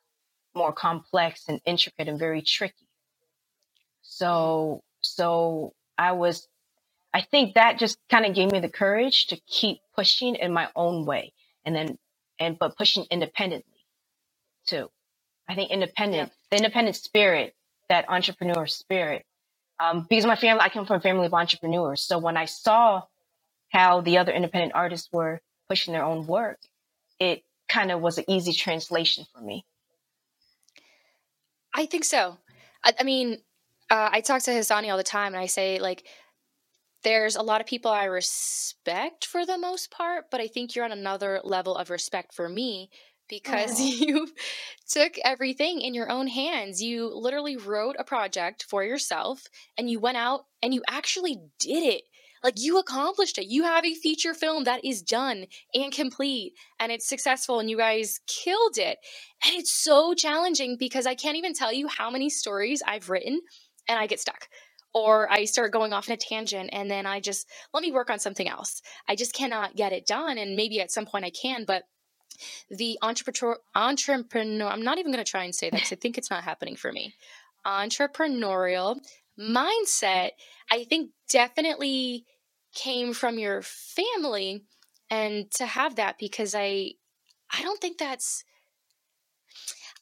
[0.55, 2.87] more complex and intricate and very tricky.
[4.03, 6.47] So, so I was,
[7.13, 10.69] I think that just kind of gave me the courage to keep pushing in my
[10.77, 11.33] own way
[11.65, 11.99] and then,
[12.39, 13.76] and, but pushing independently
[14.67, 14.91] too.
[15.49, 16.35] I think independent, yeah.
[16.51, 17.55] the independent spirit
[17.89, 19.25] that entrepreneur spirit.
[19.79, 22.03] Um, because my family, I come from a family of entrepreneurs.
[22.03, 23.03] So when I saw
[23.71, 26.59] how the other independent artists were pushing their own work,
[27.21, 29.65] it kind of was an easy translation for me.
[31.75, 32.39] I think so.
[32.83, 33.39] I, I mean,
[33.91, 36.05] uh, I talk to Hisonni all the time, and I say like,
[37.05, 40.85] there's a lot of people I respect for the most part, but I think you're
[40.85, 42.91] on another level of respect for me
[43.29, 44.29] because you
[44.89, 46.83] took everything in your own hands.
[46.83, 49.45] You literally wrote a project for yourself
[49.77, 52.03] and you went out and you actually did it.
[52.45, 53.47] Like you accomplished it.
[53.47, 57.77] You have a feature film that is done and complete and it's successful and you
[57.77, 58.99] guys killed it.
[59.45, 63.41] And it's so challenging because I can't even tell you how many stories I've written
[63.89, 64.49] and I get stuck
[64.95, 68.11] or I start going off in a tangent and then I just let me work
[68.11, 68.81] on something else.
[69.09, 71.83] I just cannot get it done and maybe at some point I can, but
[72.71, 76.19] the entrepreneur entrepreneur i'm not even going to try and say that because i think
[76.19, 77.15] it's not happening for me.
[77.67, 78.99] Entrepreneurial
[79.39, 80.31] mindset
[80.71, 82.25] i think definitely
[82.75, 84.65] came from your family
[85.11, 86.91] and to have that because i
[87.51, 88.45] i don't think that's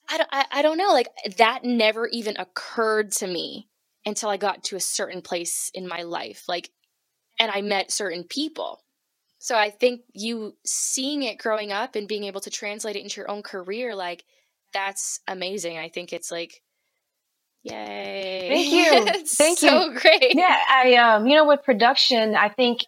[0.06, 1.08] I don't, I, I don't know like
[1.38, 3.68] that never even occurred to me
[4.04, 6.70] until i got to a certain place in my life like
[7.38, 8.82] and i met certain people
[9.44, 13.20] so I think you seeing it growing up and being able to translate it into
[13.20, 14.24] your own career, like
[14.72, 15.76] that's amazing.
[15.76, 16.62] I think it's like,
[17.62, 18.48] yay!
[18.48, 19.94] Thank you, thank so you.
[19.94, 20.34] So great.
[20.34, 22.86] Yeah, I um, you know, with production, I think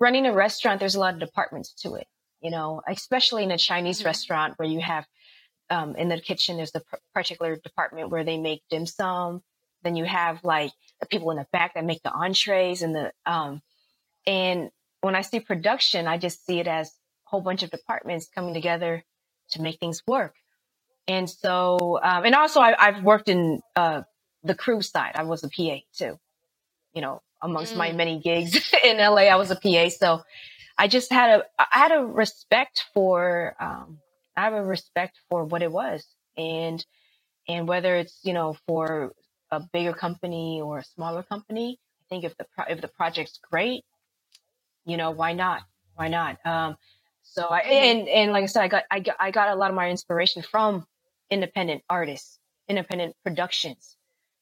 [0.00, 2.06] running a restaurant, there's a lot of departments to it.
[2.40, 4.06] You know, especially in a Chinese mm-hmm.
[4.06, 5.04] restaurant where you have
[5.68, 6.82] um, in the kitchen, there's the
[7.14, 9.42] particular department where they make dim sum.
[9.82, 13.12] Then you have like the people in the back that make the entrees and the
[13.26, 13.60] um,
[14.26, 16.92] and when I see production, I just see it as a
[17.24, 19.04] whole bunch of departments coming together
[19.52, 20.34] to make things work.
[21.08, 24.02] And so, um, and also I, have worked in uh,
[24.44, 25.12] the crew side.
[25.14, 26.18] I was a PA too,
[26.94, 27.78] you know, amongst mm.
[27.78, 29.88] my many gigs in LA, I was a PA.
[29.88, 30.22] So
[30.78, 33.98] I just had a, I had a respect for, um,
[34.36, 36.84] I have a respect for what it was and,
[37.48, 39.12] and whether it's, you know, for
[39.50, 43.40] a bigger company or a smaller company, I think if the, pro- if the project's
[43.50, 43.84] great,
[44.84, 45.62] you know, why not?
[45.94, 46.38] Why not?
[46.44, 46.76] Um,
[47.22, 49.70] so I and and like I said, I got I got I got a lot
[49.70, 50.86] of my inspiration from
[51.30, 52.38] independent artists,
[52.68, 53.96] independent productions,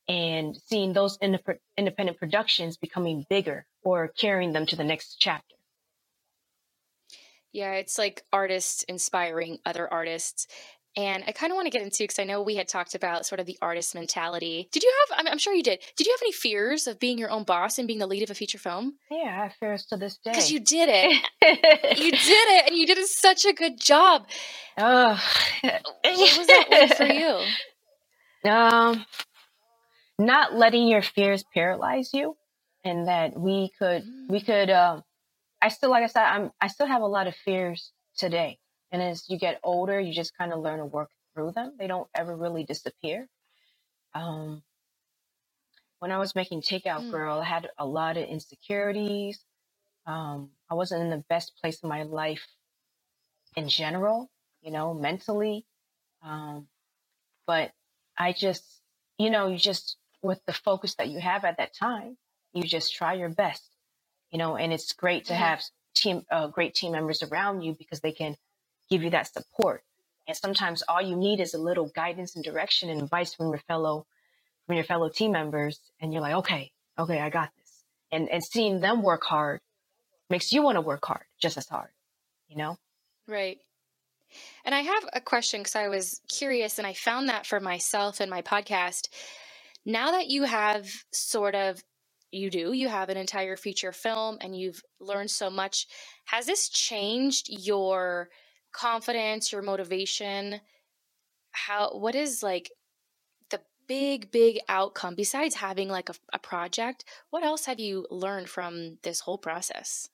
[0.08, 5.54] and seeing those independent productions becoming bigger or carrying them to the next chapter.
[7.52, 10.46] Yeah, it's like artists inspiring other artists.
[10.98, 13.24] And I kind of want to get into because I know we had talked about
[13.24, 14.68] sort of the artist mentality.
[14.72, 15.20] Did you have?
[15.20, 15.78] I'm, I'm, sure you did.
[15.96, 18.30] Did you have any fears of being your own boss and being the lead of
[18.30, 18.94] a feature film?
[19.08, 20.32] Yeah, I have fears to this day.
[20.32, 22.00] Because you did it.
[22.00, 24.26] you did it, and you did such a good job.
[24.76, 25.22] Oh,
[25.62, 27.44] what was that like for you?
[28.44, 29.04] Um,
[30.16, 32.36] not letting your fears paralyze you,
[32.84, 34.30] and that we could, mm.
[34.30, 34.70] we could.
[34.70, 35.02] Um,
[35.60, 36.52] I still, like I said, I'm.
[36.60, 40.36] I still have a lot of fears today and as you get older, you just
[40.36, 41.74] kind of learn to work through them.
[41.78, 43.28] They don't ever really disappear.
[44.14, 44.62] Um,
[45.98, 47.10] when I was making Takeout mm.
[47.10, 49.40] Girl, I had a lot of insecurities.
[50.06, 52.46] Um, I wasn't in the best place in my life
[53.56, 54.30] in general,
[54.62, 55.66] you know, mentally.
[56.22, 56.68] Um,
[57.46, 57.72] but
[58.16, 58.64] I just,
[59.18, 62.16] you know, you just, with the focus that you have at that time,
[62.52, 63.68] you just try your best,
[64.30, 65.42] you know, and it's great to mm-hmm.
[65.42, 65.62] have
[65.94, 68.36] team, uh, great team members around you because they can
[68.90, 69.82] give you that support.
[70.26, 73.60] And sometimes all you need is a little guidance and direction and advice from your
[73.60, 74.06] fellow
[74.66, 78.44] from your fellow team members and you're like, "Okay, okay, I got this." And and
[78.44, 79.60] seeing them work hard
[80.30, 81.90] makes you want to work hard just as hard,
[82.48, 82.78] you know?
[83.26, 83.58] Right.
[84.64, 88.20] And I have a question because I was curious and I found that for myself
[88.20, 89.08] in my podcast.
[89.86, 91.82] Now that you have sort of
[92.30, 95.86] you do, you have an entire feature film and you've learned so much,
[96.26, 98.28] has this changed your
[98.72, 100.60] confidence, your motivation,
[101.52, 102.70] how what is like
[103.50, 107.04] the big big outcome besides having like a, a project?
[107.30, 110.08] What else have you learned from this whole process?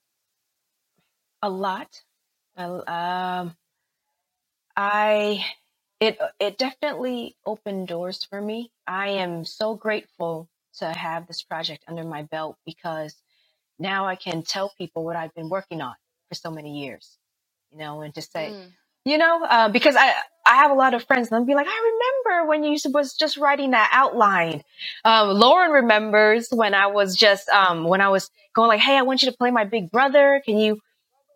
[1.42, 2.02] A lot.
[2.88, 3.56] Um,
[4.76, 5.44] I
[6.00, 8.72] it it definitely opened doors for me.
[8.88, 10.48] I am so grateful
[10.80, 13.16] to have this project under my belt because
[13.78, 15.94] now I can tell people what I've been working on
[16.28, 17.18] for so many years
[17.74, 18.72] you know, and just say, mm.
[19.04, 20.14] you know, uh, because I,
[20.46, 23.14] I have a lot of friends and they'll be like, I remember when you was
[23.14, 24.62] just writing that outline.
[25.04, 29.02] Um, Lauren remembers when I was just, um, when I was going like, Hey, I
[29.02, 30.42] want you to play my big brother.
[30.46, 30.80] Can you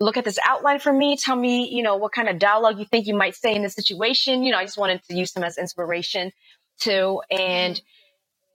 [0.01, 1.17] look at this outline for me?
[1.19, 3.75] Tell me, you know, what kind of dialogue you think you might say in this
[3.75, 4.45] situation.
[4.45, 6.33] You know, I just wanted to use them as inspiration
[6.81, 7.23] too.
[7.31, 7.83] And, mm.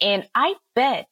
[0.01, 1.07] and I bet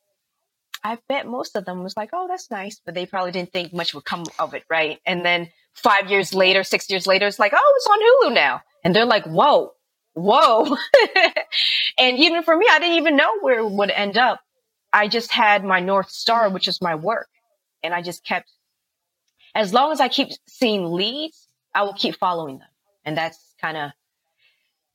[0.84, 3.74] I bet most of them was like, oh, that's nice, but they probably didn't think
[3.74, 5.00] much would come of it, right?
[5.06, 8.62] And then five years later, six years later, it's like, oh, it's on Hulu now.
[8.84, 9.74] And they're like, whoa,
[10.14, 10.76] whoa.
[11.98, 14.42] and even for me, I didn't even know where it would end up.
[14.92, 17.30] I just had my North Star, which is my work.
[17.84, 18.52] And I just kept,
[19.56, 22.68] as long as I keep seeing leads, I will keep following them.
[23.06, 23.92] And that's kind of,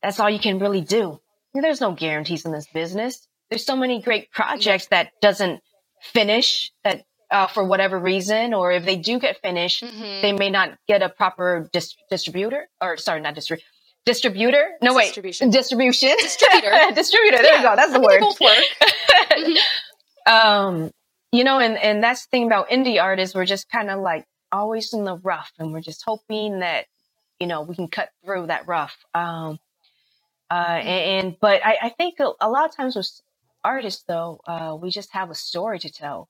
[0.02, 1.20] that's all you can really do.
[1.54, 3.26] There's no guarantees in this business.
[3.48, 5.62] There's so many great projects that doesn't
[6.12, 10.22] finish that uh, for whatever reason, or if they do get finished, mm-hmm.
[10.22, 13.66] they may not get a proper dis- distributor, or sorry, not distributor,
[14.04, 14.70] distributor.
[14.82, 17.38] No, wait, distribution, distribution, distributor, distributor.
[17.38, 17.56] There yeah.
[17.58, 17.76] you go.
[17.76, 18.20] That's the I word.
[18.20, 18.64] Both work.
[19.32, 20.32] mm-hmm.
[20.32, 20.90] Um,
[21.32, 23.34] you know, and and that's the thing about indie artists.
[23.34, 26.86] We're just kind of like always in the rough, and we're just hoping that
[27.40, 28.96] you know we can cut through that rough.
[29.14, 29.58] Um,
[30.48, 30.88] uh, mm-hmm.
[30.88, 33.10] and, and but I, I think a, a, lot of times with
[33.66, 36.28] artists, though, uh, we just have a story to tell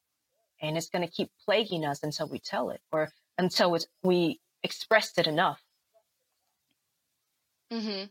[0.62, 4.40] and it's going to keep plaguing us until we tell it or until it's, we
[4.62, 5.62] expressed it enough.
[7.70, 8.04] hmm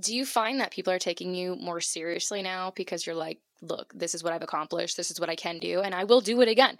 [0.00, 3.92] Do you find that people are taking you more seriously now because you're like, look,
[3.94, 6.40] this is what I've accomplished, this is what I can do, and I will do
[6.40, 6.78] it again?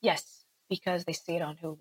[0.00, 1.78] Yes, because they see it on Hulu.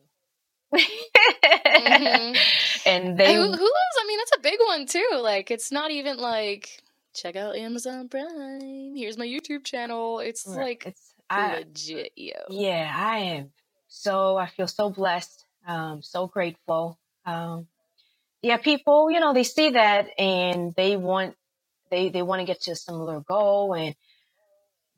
[0.75, 2.35] mm-hmm.
[2.85, 3.59] And they Hulu's,
[4.01, 5.19] I mean, that's a big one too.
[5.21, 6.83] Like, it's not even like
[7.21, 8.95] check out Amazon Prime.
[8.95, 10.19] Here's my YouTube channel.
[10.19, 10.57] It's right.
[10.57, 12.33] like it's I, legit, yo.
[12.49, 13.51] Yeah, I am.
[13.87, 16.97] So I feel so blessed, um, so grateful.
[17.25, 17.67] Um,
[18.41, 21.35] yeah, people, you know, they see that and they want
[21.91, 23.95] they they want to get to a similar goal, and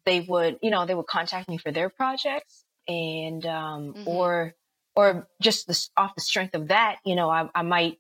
[0.06, 4.08] they would, you know, they would contact me for their projects, and um, mm-hmm.
[4.08, 4.54] or
[4.96, 7.98] or just the, off the strength of that, you know, I, I might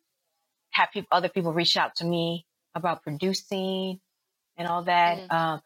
[0.72, 4.00] have people, other people reach out to me about producing
[4.62, 5.20] and all that.
[5.20, 5.36] Mm-hmm.
[5.36, 5.62] Um,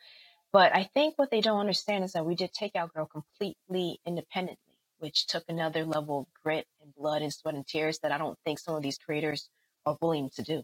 [0.54, 4.58] but I think what they don't understand is that we did Takeout Girl completely independently,
[5.00, 8.40] which took another level of grit and blood and sweat and tears that I don't
[8.46, 9.50] think some of these creators
[9.86, 10.64] are willing to do.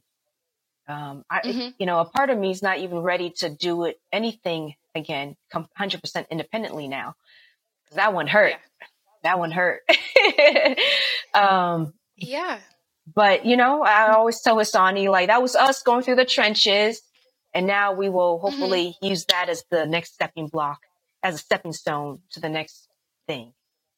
[0.87, 1.69] Um, I, mm-hmm.
[1.77, 5.35] you know, a part of me is not even ready to do it anything again,
[5.53, 7.15] 100% independently now.
[7.89, 8.51] Cause that one hurt.
[8.51, 8.87] Yeah.
[9.23, 9.81] That one hurt.
[11.33, 12.59] um, yeah.
[13.13, 17.01] But you know, I always tell Hisonni, like that was us going through the trenches
[17.53, 18.47] and now we will mm-hmm.
[18.47, 19.05] hopefully mm-hmm.
[19.05, 20.81] use that as the next stepping block,
[21.23, 22.87] as a stepping stone to the next
[23.27, 23.53] thing,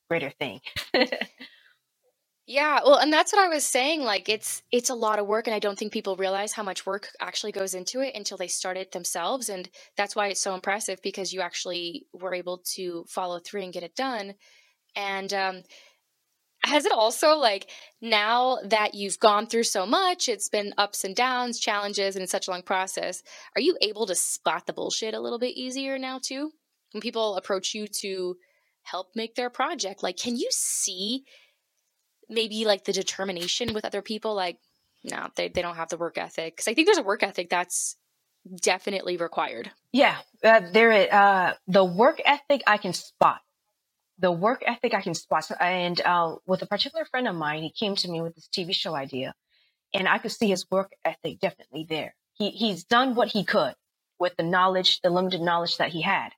[0.09, 0.61] greater thing.
[2.47, 4.01] yeah, well, and that's what I was saying.
[4.01, 6.85] Like it's it's a lot of work, and I don't think people realize how much
[6.85, 9.49] work actually goes into it until they start it themselves.
[9.49, 13.73] And that's why it's so impressive because you actually were able to follow through and
[13.73, 14.35] get it done.
[14.95, 15.63] And um,
[16.63, 17.69] has it also like
[18.01, 22.47] now that you've gone through so much it's been ups and downs challenges and such
[22.47, 23.21] a long process
[23.55, 26.51] are you able to spot the bullshit a little bit easier now too?
[26.91, 28.37] When people approach you to
[28.83, 31.25] help make their project like can you see
[32.29, 34.33] maybe like the determination with other people?
[34.33, 34.57] Like
[35.03, 37.49] no they, they don't have the work ethic because i think there's a work ethic
[37.49, 37.97] that's
[38.61, 39.71] definitely required.
[39.91, 43.41] Yeah uh, there uh, the work ethic i can spot
[44.23, 45.51] the work ethic I can spot.
[45.59, 48.73] And uh, with a particular friend of mine, he came to me with this TV
[48.73, 49.35] show idea,
[49.93, 52.15] and I could see his work ethic definitely there.
[52.33, 53.75] He he's done what he could
[54.19, 56.29] with the knowledge, the limited knowledge that he had,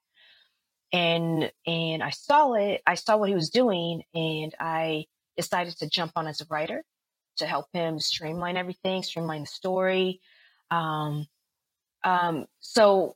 [0.91, 2.81] and and I saw it.
[2.87, 5.05] I saw what he was doing, and I
[5.37, 6.83] decided to jump on as a writer
[7.37, 10.21] to help him streamline everything, streamline the story.
[10.71, 11.27] Um,
[12.03, 13.15] um, so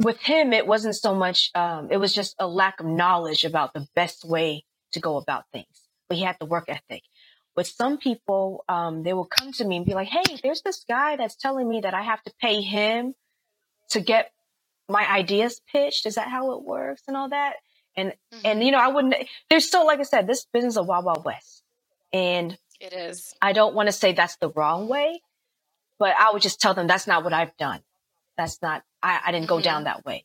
[0.00, 3.72] with him, it wasn't so much, um, it was just a lack of knowledge about
[3.72, 5.88] the best way to go about things.
[6.08, 7.02] But he had the work ethic.
[7.56, 10.84] With some people, um, they will come to me and be like, Hey, there's this
[10.86, 13.14] guy that's telling me that I have to pay him
[13.90, 14.30] to get
[14.88, 16.06] my ideas pitched.
[16.06, 17.54] Is that how it works and all that?
[17.96, 18.40] And, mm-hmm.
[18.44, 19.14] and, you know, I wouldn't,
[19.48, 21.62] there's still, like I said, this business is a wild, wild west.
[22.12, 23.34] And it is.
[23.40, 25.22] I don't want to say that's the wrong way,
[25.98, 27.80] but I would just tell them that's not what I've done.
[28.36, 29.62] That's not I, I didn't go mm-hmm.
[29.62, 30.24] down that way,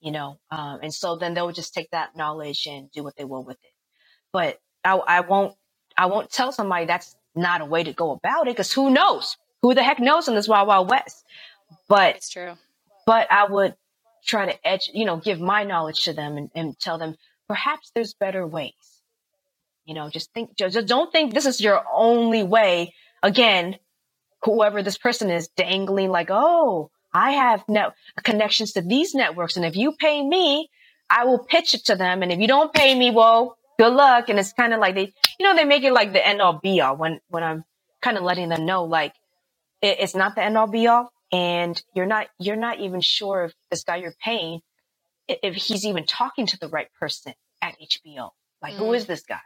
[0.00, 0.38] you know?
[0.50, 3.58] Um, and so then they'll just take that knowledge and do what they will with
[3.62, 3.72] it.
[4.32, 5.56] But I, I won't,
[5.96, 9.36] I won't tell somebody that's not a way to go about it because who knows?
[9.62, 11.24] Who the heck knows in this wild, wild west?
[11.88, 12.54] But it's true.
[13.06, 13.74] But I would
[14.24, 17.16] try to edge, you know, give my knowledge to them and, and tell them
[17.48, 18.72] perhaps there's better ways.
[19.84, 22.94] You know, just think, just don't think this is your only way.
[23.20, 23.78] Again,
[24.44, 29.56] whoever this person is dangling like, oh, I have net connections to these networks.
[29.56, 30.70] And if you pay me,
[31.10, 32.22] I will pitch it to them.
[32.22, 34.28] And if you don't pay me, well, good luck.
[34.28, 36.58] And it's kind of like they, you know, they make it like the end all
[36.62, 37.64] be all when, when I'm
[38.00, 39.12] kind of letting them know, like,
[39.82, 41.12] it, it's not the end all be all.
[41.30, 44.60] And you're not, you're not even sure if this guy you're paying,
[45.28, 48.30] if he's even talking to the right person at HBO.
[48.62, 48.78] Like, mm.
[48.78, 49.40] who is this guy?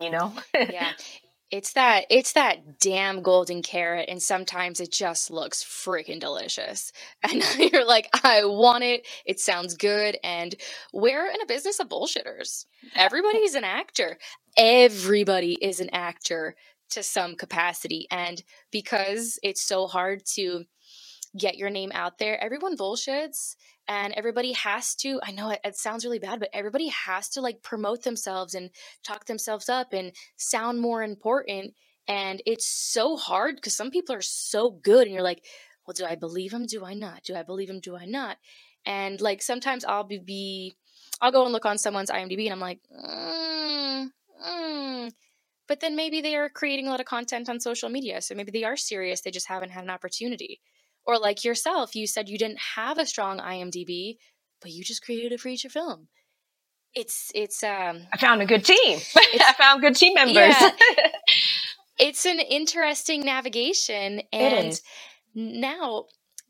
[0.00, 0.32] You know?
[0.54, 0.92] yeah.
[1.50, 6.92] It's that it's that damn golden carrot and sometimes it just looks freaking delicious.
[7.22, 7.42] And
[7.72, 9.06] you're like, I want it.
[9.26, 10.54] It sounds good and
[10.92, 12.66] we're in a business of bullshitters.
[12.96, 14.18] Everybody's an actor.
[14.56, 16.56] Everybody is an actor
[16.90, 18.42] to some capacity and
[18.72, 20.64] because it's so hard to
[21.38, 23.56] get your name out there, everyone bullshits
[23.90, 27.40] and everybody has to i know it, it, sounds really bad but everybody has to
[27.42, 28.70] like promote themselves and
[29.02, 31.74] talk themselves up and sound more important
[32.08, 35.44] and it's so hard because some people are so good and you're like
[35.86, 37.22] well do i believe him do i not?
[37.24, 38.38] Do i believe him do i not?
[38.86, 40.76] And like sometimes i'll be, be
[41.20, 44.08] i'll go and look on someone's imdb and i'm like mm,
[44.46, 45.12] mm.
[45.68, 48.52] but then maybe they are creating a lot of content on social media so maybe
[48.52, 50.60] they are serious they just haven't had an opportunity
[51.06, 54.18] or like yourself, you said you didn't have a strong IMDb,
[54.60, 56.08] but you just created a feature film.
[56.94, 58.98] It's it's um I found a good team.
[59.16, 60.56] I found good team members.
[60.56, 60.70] Yeah,
[61.98, 64.80] it's an interesting navigation and
[65.34, 66.06] now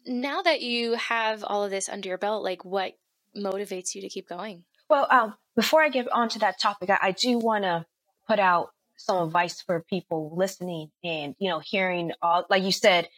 [0.07, 2.95] now that you have all of this under your belt, like what
[3.37, 4.65] motivates you to keep going?
[4.89, 7.87] Well, um, before I get on to that topic, I, I do want to
[8.29, 13.09] put out some advice for people listening and you know hearing all like you said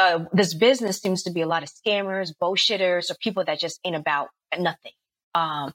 [0.00, 3.80] uh, this business seems to be a lot of scammers, bullshitters, or people that just
[3.84, 4.28] ain't about
[4.58, 4.92] nothing.
[5.34, 5.72] Um,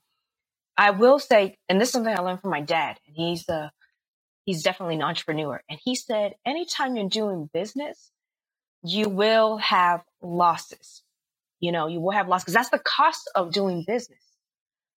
[0.77, 3.53] I will say, and this is something I learned from my dad, and he's a
[3.55, 3.69] uh,
[4.45, 8.11] he's definitely an entrepreneur, and he said, anytime you're doing business,
[8.83, 11.03] you will have losses.
[11.59, 14.21] You know, you will have losses that's the cost of doing business.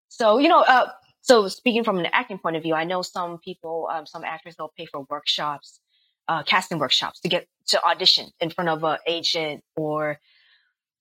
[0.09, 0.89] So, you know, uh,
[1.21, 4.55] so speaking from an acting point of view, I know some people, um, some actors,
[4.57, 5.79] they'll pay for workshops
[6.29, 10.19] uh, casting workshops to get to audition in front of an agent or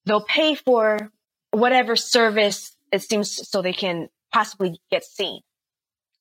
[0.06, 1.12] they'll pay for
[1.50, 5.42] whatever service it seems so they can possibly get seen.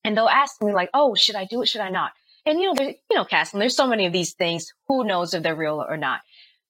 [0.03, 1.70] And they'll ask me like, oh, should I do it?
[1.70, 2.12] Should I not?
[2.45, 4.74] And you know, there's, you know, casting, there's so many of these things.
[4.89, 6.20] Who knows if they're real or not?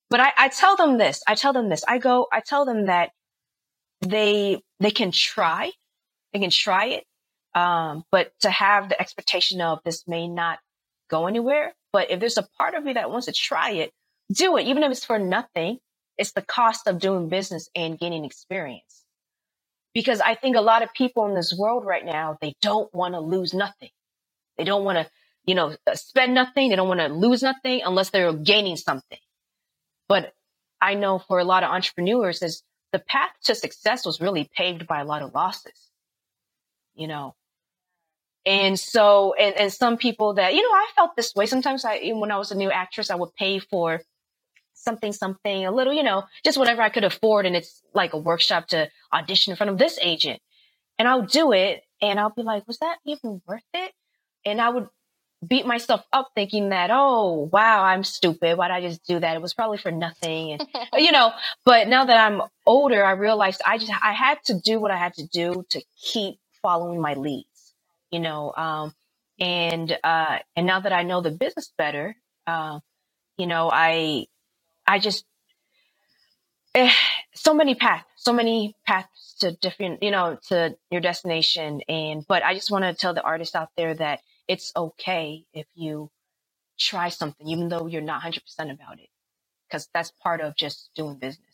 [0.10, 2.86] But I, I tell them this, I tell them this, I go, I tell them
[2.86, 3.10] that
[4.02, 5.72] they, they can try,
[6.34, 7.04] they can try it.
[7.56, 10.60] Um, but to have the expectation of this may not
[11.10, 13.92] go anywhere, but if there's a part of you that wants to try it,
[14.32, 14.68] do it.
[14.68, 15.80] Even if it's for nothing,
[16.18, 19.06] it's the cost of doing business and gaining experience.
[19.94, 23.14] Because I think a lot of people in this world right now, they don't want
[23.14, 23.90] to lose nothing.
[24.58, 25.10] They don't want to,
[25.46, 26.70] you know, uh, spend nothing.
[26.70, 29.20] They don't want to lose nothing unless they're gaining something.
[30.08, 30.34] But
[30.82, 34.88] I know for a lot of entrepreneurs is the path to success was really paved
[34.88, 35.90] by a lot of losses.
[36.96, 37.36] You know,
[38.48, 41.48] and so, and, and some people that, you know, I felt this way.
[41.48, 44.00] Sometimes I, when I was a new actress, I would pay for
[44.74, 47.46] something, something, a little, you know, just whatever I could afford.
[47.46, 50.40] And it's like a workshop to audition in front of this agent.
[50.98, 53.92] And I'll do it and I'll be like, was that even worth it?
[54.46, 54.88] And I would
[55.46, 58.58] beat myself up thinking that, oh, wow, I'm stupid.
[58.58, 59.36] Why'd I just do that?
[59.36, 60.54] It was probably for nothing.
[60.54, 60.68] And,
[61.06, 61.34] you know,
[61.66, 64.98] but now that I'm older, I realized I just, I had to do what I
[64.98, 67.46] had to do to keep following my lead
[68.12, 68.94] you know, um,
[69.40, 72.16] and, uh, and now that I know the business better,
[72.48, 72.80] uh,
[73.38, 74.28] you know, I,
[74.88, 75.26] I just,
[76.76, 76.92] eh,
[77.36, 81.82] so many paths, so many paths to different, you know, to your destination.
[81.90, 85.68] And, but I just want to tell the artists out there that it's okay if
[85.76, 86.12] you
[86.80, 88.40] try something, even though you're not 100%
[88.72, 89.10] about it,
[89.68, 91.46] because that's part of just doing business.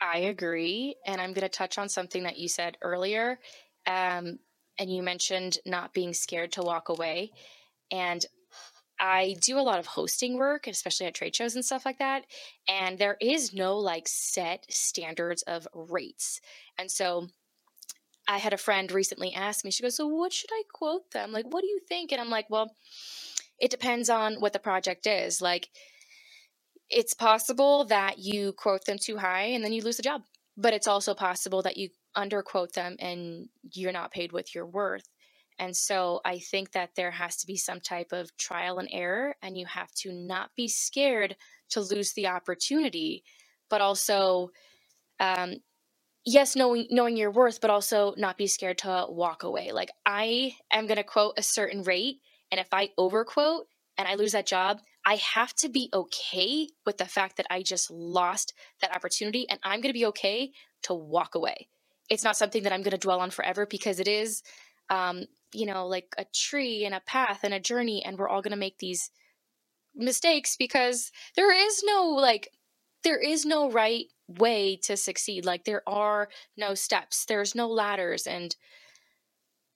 [0.00, 0.96] I agree.
[1.06, 3.40] And I'm going to touch on something that you said earlier
[3.86, 4.38] um,
[4.78, 7.32] and you mentioned not being scared to walk away.
[7.90, 8.24] And
[8.98, 12.24] I do a lot of hosting work, especially at trade shows and stuff like that.
[12.68, 16.40] And there is no like set standards of rates.
[16.78, 17.28] And so
[18.26, 21.32] I had a friend recently ask me, she goes, So what should I quote them?
[21.32, 22.12] Like, what do you think?
[22.12, 22.74] And I'm like, Well,
[23.58, 25.42] it depends on what the project is.
[25.42, 25.68] Like,
[26.88, 30.22] it's possible that you quote them too high and then you lose the job.
[30.56, 35.08] But it's also possible that you underquote them and you're not paid with your worth.
[35.58, 39.36] And so I think that there has to be some type of trial and error,
[39.42, 41.36] and you have to not be scared
[41.70, 43.22] to lose the opportunity,
[43.70, 44.50] but also,
[45.20, 45.54] um,
[46.24, 49.70] yes, knowing knowing your worth, but also not be scared to walk away.
[49.72, 52.16] Like I am going to quote a certain rate,
[52.50, 56.98] and if I overquote and I lose that job, I have to be okay with
[56.98, 60.50] the fact that I just lost that opportunity, and I'm going to be okay
[60.82, 61.68] to walk away
[62.10, 64.42] it's not something that I'm going to dwell on forever because it is,
[64.90, 68.42] um, you know, like a tree and a path and a journey, and we're all
[68.42, 69.10] going to make these
[69.94, 72.50] mistakes because there is no like,
[73.02, 75.44] there is no right way to succeed.
[75.44, 78.54] Like, there are no steps, there's no ladders, and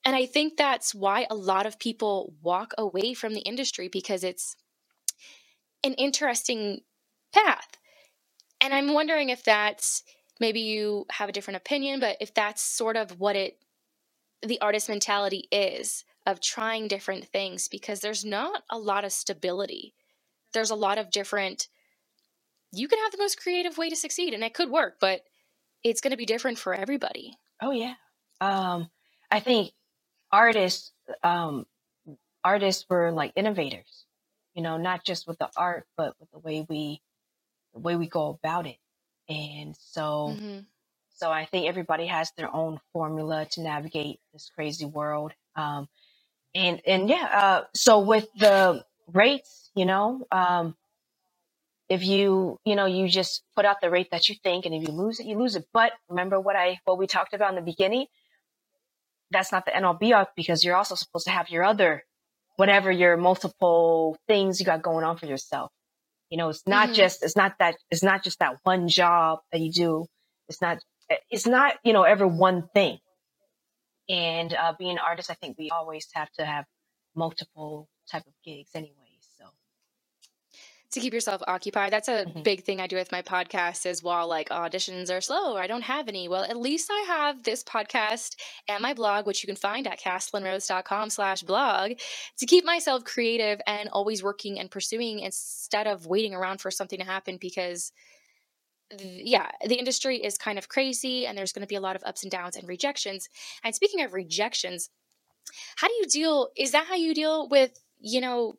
[0.05, 4.25] and I think that's why a lot of people walk away from the industry because
[4.25, 4.57] it's
[5.85, 6.81] an interesting
[7.33, 7.77] path.
[8.61, 10.03] And I'm wondering if that's
[10.41, 13.59] maybe you have a different opinion, but if that's sort of what it,
[14.43, 19.95] the artist mentality is of trying different things because there's not a lot of stability.
[20.53, 21.69] There's a lot of different,
[22.73, 25.23] you can have the most creative way to succeed and it could work, but
[25.83, 27.37] it's going to be different for everybody.
[27.63, 27.95] Oh, yeah.
[28.41, 28.91] Um,
[29.31, 29.73] I think
[30.31, 31.67] artists, um,
[32.45, 34.05] artists were like innovators,
[34.55, 37.01] you know, not just with the art, but with the way we,
[37.73, 38.77] the way we go about it.
[39.29, 40.59] And so, mm-hmm.
[41.17, 45.33] so I think everybody has their own formula to navigate this crazy world.
[45.57, 45.89] Um,
[46.55, 50.77] and, and yeah, uh, so with the rates, you know, um,
[51.89, 54.83] if you, you know, you just put out the rate that you think, and if
[54.83, 55.67] you lose it, you lose it.
[55.73, 58.07] But remember what I, what we talked about in the beginning?
[59.31, 62.05] That's not the end all be all because you're also supposed to have your other,
[62.57, 65.71] whatever your multiple things you got going on for yourself.
[66.31, 66.95] You know, it's not mm-hmm.
[66.95, 70.07] just, it's not that, it's not just that one job that you do.
[70.49, 70.79] It's not,
[71.31, 72.99] it's not, you know, ever one thing.
[74.09, 76.65] And uh, being an artist, I think we always have to have
[77.15, 78.98] multiple type of gigs anyway
[80.93, 81.93] to keep yourself occupied.
[81.93, 82.43] That's a mm-hmm.
[82.43, 85.67] big thing I do with my podcast is while like auditions are slow or I
[85.67, 86.29] don't have any.
[86.29, 88.37] Well, at least I have this podcast
[88.69, 91.93] and my blog, which you can find at castlinrose.com slash blog
[92.39, 96.99] to keep myself creative and always working and pursuing instead of waiting around for something
[96.99, 97.93] to happen because
[98.99, 102.03] yeah, the industry is kind of crazy and there's going to be a lot of
[102.05, 103.29] ups and downs and rejections.
[103.63, 104.89] And speaking of rejections,
[105.77, 108.55] how do you deal is that how you deal with, you know,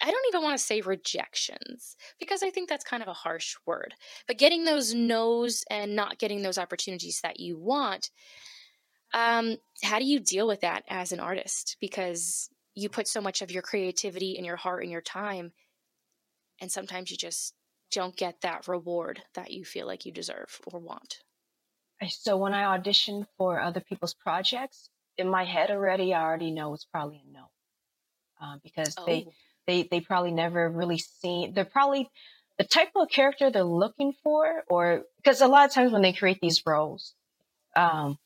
[0.00, 3.56] I don't even want to say rejections because I think that's kind of a harsh
[3.66, 3.94] word.
[4.26, 8.10] But getting those no's and not getting those opportunities that you want,
[9.12, 11.76] um, how do you deal with that as an artist?
[11.80, 15.52] Because you put so much of your creativity and your heart and your time,
[16.60, 17.54] and sometimes you just
[17.90, 21.18] don't get that reward that you feel like you deserve or want.
[22.08, 26.74] So when I audition for other people's projects, in my head already, I already know
[26.74, 27.50] it's probably a no.
[28.40, 29.06] Uh, because oh.
[29.06, 29.26] they
[29.66, 32.08] they they probably never really seen they're probably
[32.58, 36.12] the type of character they're looking for or because a lot of times when they
[36.12, 37.14] create these roles
[37.76, 38.18] um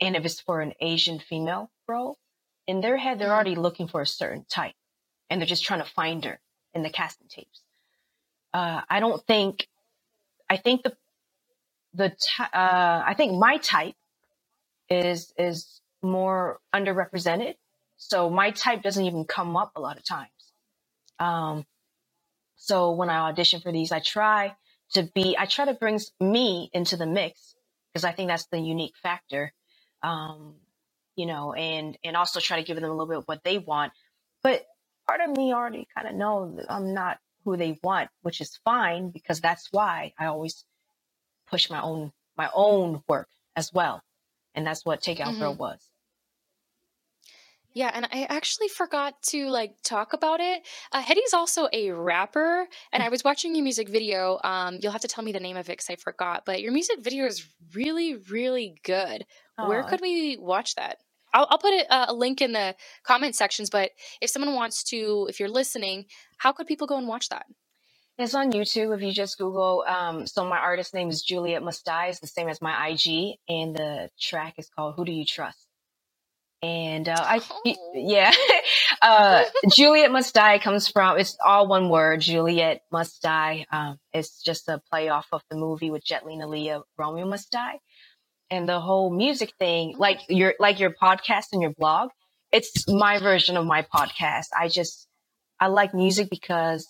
[0.00, 2.18] and if it's for an asian female role
[2.66, 3.34] in their head they're mm-hmm.
[3.34, 4.74] already looking for a certain type
[5.30, 6.40] and they're just trying to find her
[6.74, 7.62] in the casting tapes
[8.52, 9.68] uh i don't think
[10.50, 10.96] i think the
[11.94, 12.06] the
[12.52, 13.94] uh i think my type
[14.90, 17.54] is is more underrepresented
[18.06, 20.28] so my type doesn't even come up a lot of times.
[21.18, 21.64] Um,
[22.56, 24.54] so when I audition for these, I try
[24.92, 27.54] to be, I try to bring me into the mix
[27.88, 29.54] because I think that's the unique factor.
[30.02, 30.56] Um,
[31.16, 33.56] you know, and, and also try to give them a little bit of what they
[33.56, 33.94] want.
[34.42, 34.66] But
[35.08, 38.58] part of me already kind of know that I'm not who they want, which is
[38.66, 40.62] fine because that's why I always
[41.46, 44.02] push my own, my own work as well.
[44.54, 45.40] And that's what Takeout mm-hmm.
[45.40, 45.80] Girl was.
[47.74, 50.62] Yeah, and I actually forgot to like talk about it.
[50.92, 54.40] Uh, Hedy's also a rapper, and I was watching your music video.
[54.44, 56.44] Um, you'll have to tell me the name of it because I forgot.
[56.46, 59.26] But your music video is really, really good.
[59.68, 60.98] Where could we watch that?
[61.34, 63.70] I'll, I'll put it, uh, a link in the comment sections.
[63.70, 66.06] But if someone wants to, if you're listening,
[66.38, 67.46] how could people go and watch that?
[68.18, 68.94] It's on YouTube.
[68.94, 72.06] If you just Google, um, so my artist name is Juliet Must Die.
[72.08, 75.66] It's the same as my IG, and the track is called "Who Do You Trust."
[76.64, 77.74] And uh, I, oh.
[77.92, 78.32] yeah,
[79.02, 83.66] uh, Juliet Must Die comes from, it's all one word, Juliet Must Die.
[83.70, 87.26] Um, it's just a play off of the movie with Jet Li and Aaliyah, Romeo
[87.26, 87.78] Must Die.
[88.50, 92.08] And the whole music thing, like your, like your podcast and your blog,
[92.50, 94.46] it's my version of my podcast.
[94.58, 95.06] I just,
[95.60, 96.86] I like music because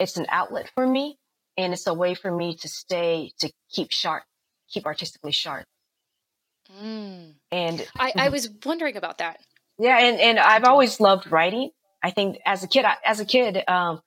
[0.00, 1.16] it's an outlet for me
[1.56, 4.24] and it's a way for me to stay, to keep sharp,
[4.68, 5.64] keep artistically sharp.
[6.82, 7.34] Mm.
[7.52, 9.38] And I, I was wondering about that.
[9.78, 11.70] Yeah, and, and I've always loved writing.
[12.02, 14.00] I think as a kid, I, as a kid, um,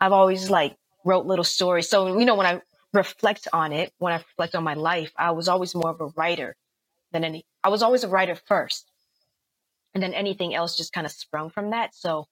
[0.00, 1.88] I've always like wrote little stories.
[1.88, 2.60] So you know, when I
[2.92, 6.08] reflect on it, when I reflect on my life, I was always more of a
[6.16, 6.56] writer
[7.12, 7.44] than any.
[7.62, 8.90] I was always a writer first,
[9.94, 11.94] and then anything else just kind of sprung from that.
[11.94, 12.26] So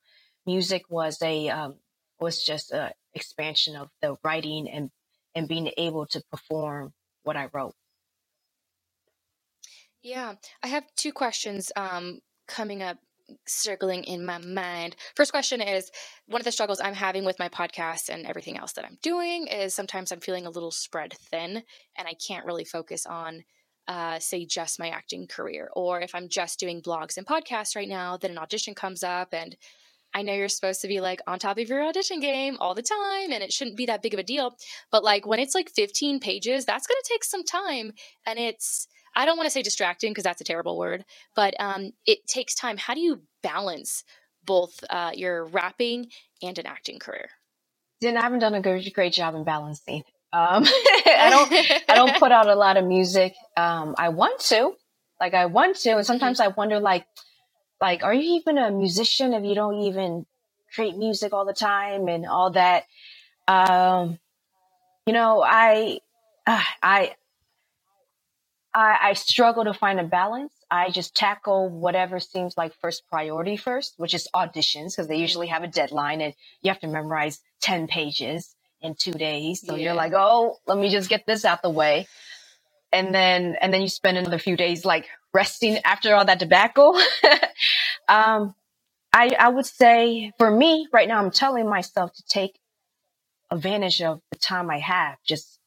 [0.47, 1.77] music was a um,
[2.20, 4.91] was just a expansion of the writing and
[5.35, 6.93] and being able to perform
[7.23, 7.75] what I wrote.
[10.03, 12.98] Yeah, I have two questions um, coming up,
[13.46, 14.96] circling in my mind.
[15.14, 15.90] First question is
[16.26, 19.46] one of the struggles I'm having with my podcast and everything else that I'm doing
[19.46, 21.62] is sometimes I'm feeling a little spread thin
[21.96, 23.44] and I can't really focus on
[23.88, 27.88] uh, say just my acting career or if i'm just doing blogs and podcasts right
[27.88, 29.57] now then an audition comes up and
[30.14, 32.82] i know you're supposed to be like on top of your audition game all the
[32.82, 34.55] time and it shouldn't be that big of a deal
[34.92, 37.92] but like when it's like 15 pages that's going to take some time
[38.24, 41.04] and it's i don't want to say distracting because that's a terrible word
[41.34, 44.04] but um, it takes time how do you balance
[44.44, 46.08] both uh, your rapping
[46.42, 47.28] and an acting career
[48.02, 50.02] then I haven't done a great, great job in balancing.
[50.32, 51.52] Um, I don't,
[51.88, 53.34] I don't put out a lot of music.
[53.56, 54.72] Um, I want to,
[55.20, 57.06] like, I want to, and sometimes I wonder, like,
[57.80, 60.26] like, are you even a musician if you don't even
[60.74, 62.84] create music all the time and all that?
[63.48, 64.18] Um,
[65.06, 65.98] you know, I,
[66.46, 67.14] uh, I,
[68.75, 70.53] I, I struggle to find a balance.
[70.70, 75.49] I just tackle whatever seems like first priority first, which is auditions, because they usually
[75.49, 79.61] have a deadline and you have to memorize 10 pages in two days.
[79.64, 79.85] So yeah.
[79.85, 82.07] you're like, oh, let me just get this out the way.
[82.93, 86.93] And then, and then you spend another few days like resting after all that tobacco.
[88.09, 88.55] um,
[89.12, 92.59] I, I would say for me right now, I'm telling myself to take
[93.51, 95.16] advantage of the time I have.
[95.27, 95.59] Just,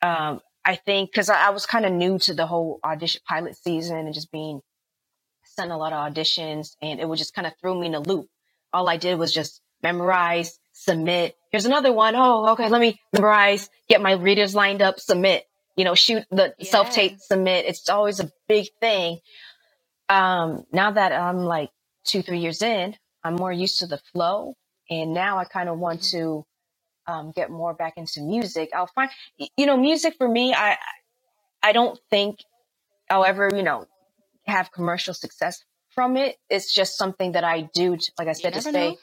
[0.00, 3.56] um, I think cause I, I was kind of new to the whole audition pilot
[3.56, 4.60] season and just being
[5.44, 8.00] sent a lot of auditions and it would just kind of throw me in a
[8.00, 8.26] loop.
[8.72, 11.36] All I did was just memorize, submit.
[11.50, 12.14] Here's another one.
[12.16, 12.68] Oh, okay.
[12.68, 15.44] Let me memorize, get my readers lined up, submit,
[15.76, 16.70] you know, shoot the yeah.
[16.70, 17.66] self tape, submit.
[17.66, 19.18] It's always a big thing.
[20.08, 21.70] Um, now that I'm like
[22.04, 24.54] two, three years in, I'm more used to the flow.
[24.90, 26.18] And now I kind of want mm-hmm.
[26.18, 26.44] to,
[27.06, 28.70] um, get more back into music.
[28.74, 29.10] I'll find,
[29.56, 30.78] you know, music for me, I,
[31.62, 32.40] I don't think
[33.10, 33.86] I'll ever, you know,
[34.46, 36.36] have commercial success from it.
[36.50, 38.96] It's just something that I do, to, like I said, to stay, know.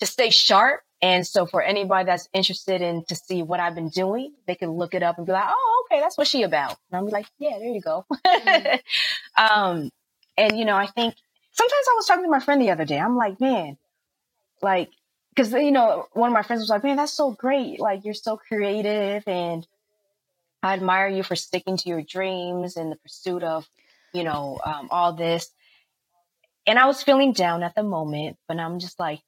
[0.00, 3.88] to stay sharp and so for anybody that's interested in to see what I've been
[3.90, 6.76] doing, they can look it up and be like, oh, okay, that's what she about.
[6.90, 8.04] And I'm like, yeah, there you go.
[8.44, 8.76] Mm-hmm.
[9.44, 9.90] um,
[10.36, 11.14] and you know, I think
[11.52, 12.98] sometimes I was talking to my friend the other day.
[12.98, 13.78] I'm like, man,
[14.62, 14.90] like,
[15.36, 17.80] cause you know, one of my friends was like, man, that's so great.
[17.80, 19.66] Like you're so creative and
[20.62, 23.68] I admire you for sticking to your dreams and the pursuit of,
[24.12, 25.50] you know, um, all this.
[26.66, 29.20] And I was feeling down at the moment, but I'm just like,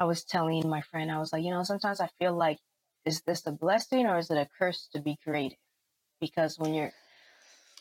[0.00, 2.58] I was telling my friend, I was like, you know, sometimes I feel like,
[3.04, 5.58] is this a blessing or is it a curse to be creative?
[6.20, 6.92] Because when you're,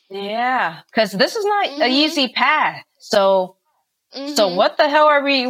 [0.10, 1.82] yeah, because this is not mm-hmm.
[1.82, 2.84] an easy path.
[3.00, 3.58] So,
[4.16, 4.36] mm-hmm.
[4.36, 5.48] so what the hell are we?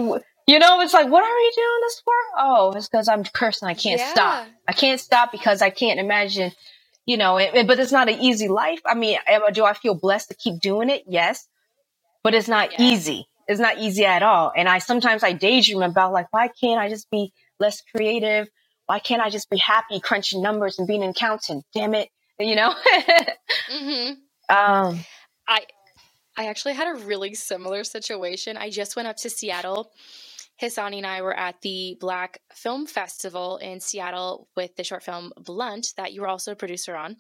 [0.48, 2.14] You know, it's like, what are you doing this for?
[2.38, 4.12] Oh, it's because I'm cursed and I can't yeah.
[4.12, 4.48] stop.
[4.68, 6.52] I can't stop because I can't imagine,
[7.06, 8.82] you know, it, it, but it's not an easy life.
[8.86, 9.18] I mean,
[9.54, 11.04] do I feel blessed to keep doing it?
[11.08, 11.48] Yes,
[12.24, 14.52] but it's not easy it's not easy at all.
[14.56, 18.48] And I sometimes I daydream about like, why can't I just be less creative?
[18.86, 21.66] Why can't I just be happy crunching numbers and being an accountant?
[21.74, 22.74] Damn it, you know.
[23.72, 24.14] mm-hmm.
[24.50, 25.00] Um,
[25.48, 25.62] I
[26.36, 28.58] I actually had a really similar situation.
[28.58, 29.90] I just went up to Seattle.
[30.62, 35.34] Hisonni and I were at the Black Film Festival in Seattle with the short film
[35.38, 37.18] Blunt that you were also a producer on.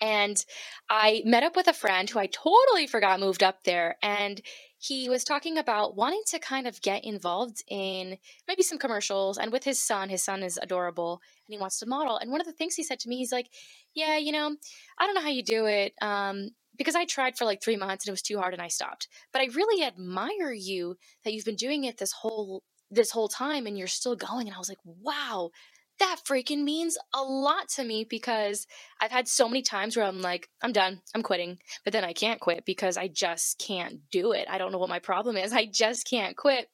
[0.00, 0.44] And
[0.90, 3.96] I met up with a friend who I totally forgot moved up there.
[4.02, 4.42] And
[4.86, 9.50] he was talking about wanting to kind of get involved in maybe some commercials and
[9.50, 12.46] with his son his son is adorable and he wants to model and one of
[12.46, 13.48] the things he said to me he's like
[13.94, 14.54] yeah you know
[14.98, 18.04] i don't know how you do it um, because i tried for like three months
[18.04, 21.44] and it was too hard and i stopped but i really admire you that you've
[21.44, 24.68] been doing it this whole this whole time and you're still going and i was
[24.68, 25.50] like wow
[25.98, 28.66] that freaking means a lot to me because
[29.00, 31.58] I've had so many times where I'm like, I'm done, I'm quitting.
[31.84, 34.46] But then I can't quit because I just can't do it.
[34.50, 35.52] I don't know what my problem is.
[35.52, 36.68] I just can't quit.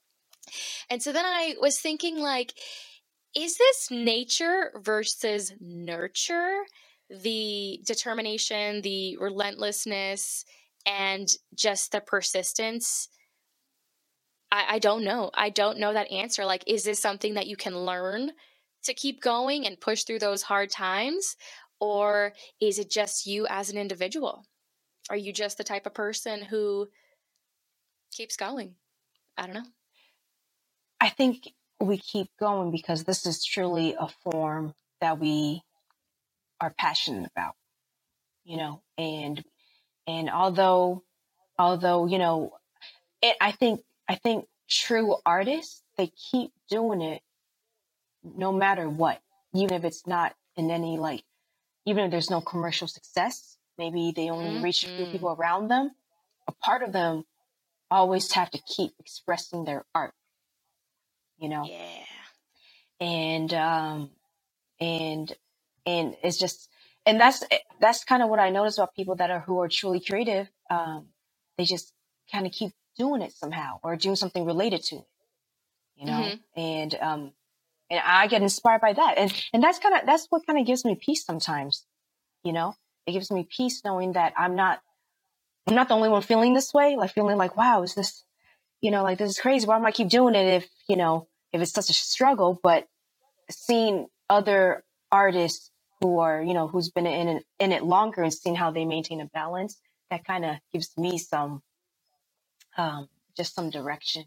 [0.89, 2.55] And so then I was thinking, like,
[3.37, 6.63] is this nature versus nurture?
[7.11, 10.45] The determination, the relentlessness,
[10.87, 13.09] and just the persistence.
[14.53, 15.31] I, I don't know.
[15.35, 16.45] I don't know that answer.
[16.45, 18.33] Like, is this something that you can learn?
[18.85, 21.37] to keep going and push through those hard times?
[21.81, 24.45] Or is it just you as an individual?
[25.09, 26.89] Are you just the type of person who
[28.13, 28.75] keeps going?
[29.37, 29.67] I don't know.
[31.01, 31.49] I think
[31.81, 35.63] we keep going because this is truly a form that we
[36.61, 37.55] are passionate about,
[38.45, 39.43] you know, and,
[40.07, 41.03] and although,
[41.59, 42.53] although, you know,
[43.23, 47.23] it, I think, I think true artists, they keep doing it
[48.23, 49.21] no matter what,
[49.55, 51.23] even if it's not in any like,
[51.87, 54.65] even if there's no commercial success, maybe they only mm-hmm.
[54.65, 55.91] reach a few people around them,
[56.47, 57.25] a part of them
[57.91, 60.13] always have to keep expressing their art,
[61.39, 61.65] you know?
[61.67, 62.05] Yeah.
[63.07, 64.11] And, um,
[64.81, 65.33] and,
[65.91, 66.69] and it's just,
[67.07, 67.43] and that's
[67.81, 70.49] that's kind of what I notice about people that are who are truly creative.
[70.71, 71.09] Um,
[71.57, 71.93] they just
[72.31, 75.09] kind of keep doing it somehow or doing something related to it,
[75.97, 76.13] you know.
[76.13, 76.61] Mm-hmm.
[76.61, 77.33] And um,
[77.91, 80.67] and I get inspired by that, and and that's kind of that's what kind of
[80.67, 81.87] gives me peace sometimes,
[82.45, 82.75] you know.
[83.07, 84.81] It gives me peace knowing that I'm not
[85.67, 88.25] I'm not the only one feeling this way, like feeling like, wow, is this,
[88.81, 89.67] you know, like this is crazy.
[89.67, 92.59] Why am I keep doing it if you know if it's such a struggle?
[92.63, 92.87] But
[93.51, 95.70] seeing other artists
[96.01, 98.85] who are, you know, who's been in it, in it longer and seeing how they
[98.85, 99.79] maintain a balance,
[100.11, 101.63] that kind of gives me some,
[102.77, 104.25] um, just some direction.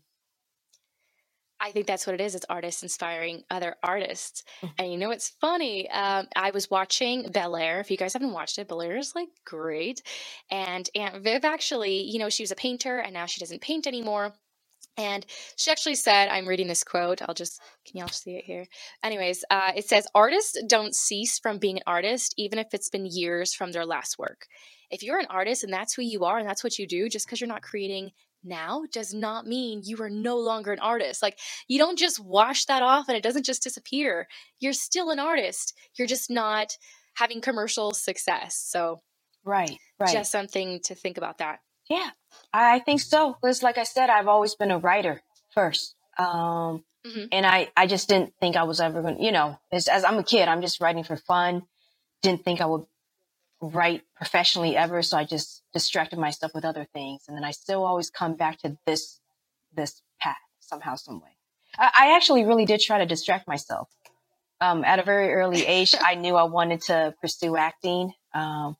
[1.63, 2.35] I think that's what it is.
[2.35, 4.43] It's artists inspiring other artists.
[4.61, 4.73] Mm-hmm.
[4.79, 5.89] And you know, it's funny.
[5.89, 7.79] Um, I was watching Bel Air.
[7.79, 10.01] If you guys haven't watched it, Bel Air is like great.
[10.51, 13.87] And Aunt Viv actually, you know, she was a painter and now she doesn't paint
[13.87, 14.33] anymore.
[14.97, 15.25] And
[15.55, 17.21] she actually said, I'm reading this quote.
[17.21, 18.67] I'll just, can y'all see it here?
[19.03, 23.05] Anyways, uh, it says, Artists don't cease from being an artist, even if it's been
[23.05, 24.45] years from their last work.
[24.91, 27.25] If you're an artist and that's who you are and that's what you do, just
[27.25, 28.11] because you're not creating
[28.43, 31.23] now does not mean you are no longer an artist.
[31.23, 34.27] Like, you don't just wash that off and it doesn't just disappear.
[34.59, 35.73] You're still an artist.
[35.97, 36.77] You're just not
[37.15, 38.55] having commercial success.
[38.55, 39.01] So,
[39.43, 40.13] right, right.
[40.13, 41.59] Just something to think about that.
[41.89, 42.09] Yeah,
[42.53, 43.35] I think so.
[43.41, 45.21] Because, like I said, I've always been a writer
[45.53, 45.95] first.
[46.17, 47.25] Um, mm-hmm.
[47.31, 50.03] And I, I just didn't think I was ever going to, you know, as, as
[50.03, 51.63] I'm a kid, I'm just writing for fun.
[52.21, 52.85] Didn't think I would
[53.61, 55.01] write professionally ever.
[55.01, 57.23] So I just distracted myself with other things.
[57.27, 59.19] And then I still always come back to this,
[59.75, 61.35] this path somehow, some way.
[61.77, 63.89] I, I actually really did try to distract myself.
[64.61, 68.13] Um, at a very early age, I knew I wanted to pursue acting.
[68.33, 68.77] Um,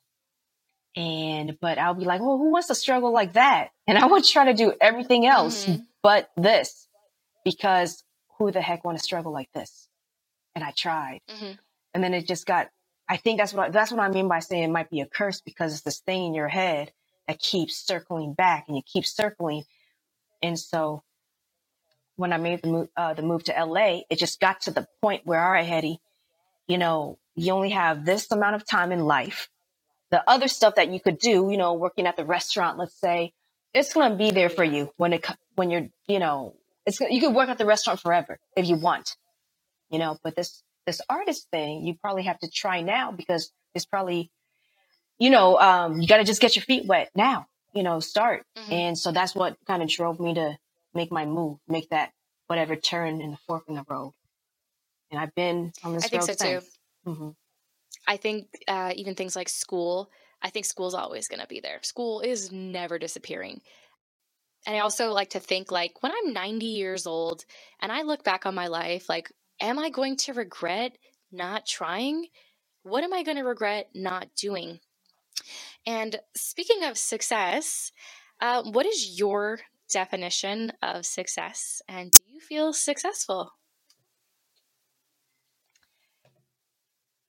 [0.96, 3.70] and, but I'll be like, well, who wants to struggle like that?
[3.86, 5.82] And I would try to do everything else mm-hmm.
[6.02, 6.88] but this
[7.44, 8.02] because
[8.38, 9.88] who the heck want to struggle like this?
[10.54, 11.20] And I tried.
[11.30, 11.52] Mm-hmm.
[11.92, 12.70] And then it just got,
[13.08, 15.06] I think that's what, I, that's what I mean by saying it might be a
[15.06, 16.92] curse because it's this thing in your head
[17.28, 19.64] that keeps circling back and you keep circling.
[20.42, 21.02] And so
[22.16, 24.86] when I made the move, uh, the move to LA, it just got to the
[25.02, 25.98] point where, all right, Hedy,
[26.66, 29.50] you know, you only have this amount of time in life
[30.14, 33.32] the other stuff that you could do, you know, working at the restaurant, let's say,
[33.72, 36.54] it's going to be there for you when it, when you're, you know,
[36.86, 39.16] it's, you can work at the restaurant forever if you want,
[39.90, 43.86] you know, but this, this artist thing, you probably have to try now because it's
[43.86, 44.30] probably,
[45.18, 48.44] you know, um, you got to just get your feet wet now, you know, start.
[48.56, 48.72] Mm-hmm.
[48.72, 50.56] And so that's what kind of drove me to
[50.94, 52.12] make my move, make that
[52.46, 54.12] whatever turn in the fork in the road.
[55.10, 56.64] And I've been on this I road think so since.
[56.64, 57.10] too.
[57.10, 57.28] Mm-hmm.
[58.06, 60.10] I think uh, even things like school,
[60.42, 61.78] I think school's always going to be there.
[61.82, 63.60] School is never disappearing.
[64.66, 67.44] And I also like to think like when I'm 90 years old
[67.80, 69.30] and I look back on my life, like,
[69.60, 70.96] am I going to regret
[71.30, 72.26] not trying?
[72.82, 74.80] What am I going to regret not doing?
[75.86, 77.92] And speaking of success,
[78.40, 81.82] uh, what is your definition of success?
[81.88, 83.50] And do you feel successful?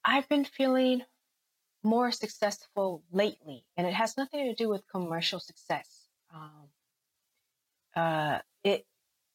[0.05, 1.01] I've been feeling
[1.83, 6.07] more successful lately, and it has nothing to do with commercial success.
[6.33, 6.69] Um,
[7.95, 8.85] uh, it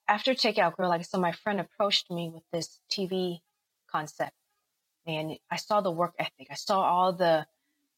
[0.08, 3.40] after Takeout Girl, like I said, my friend approached me with this TV
[3.90, 4.32] concept,
[5.06, 6.48] and I saw the work ethic.
[6.50, 7.46] I saw all the,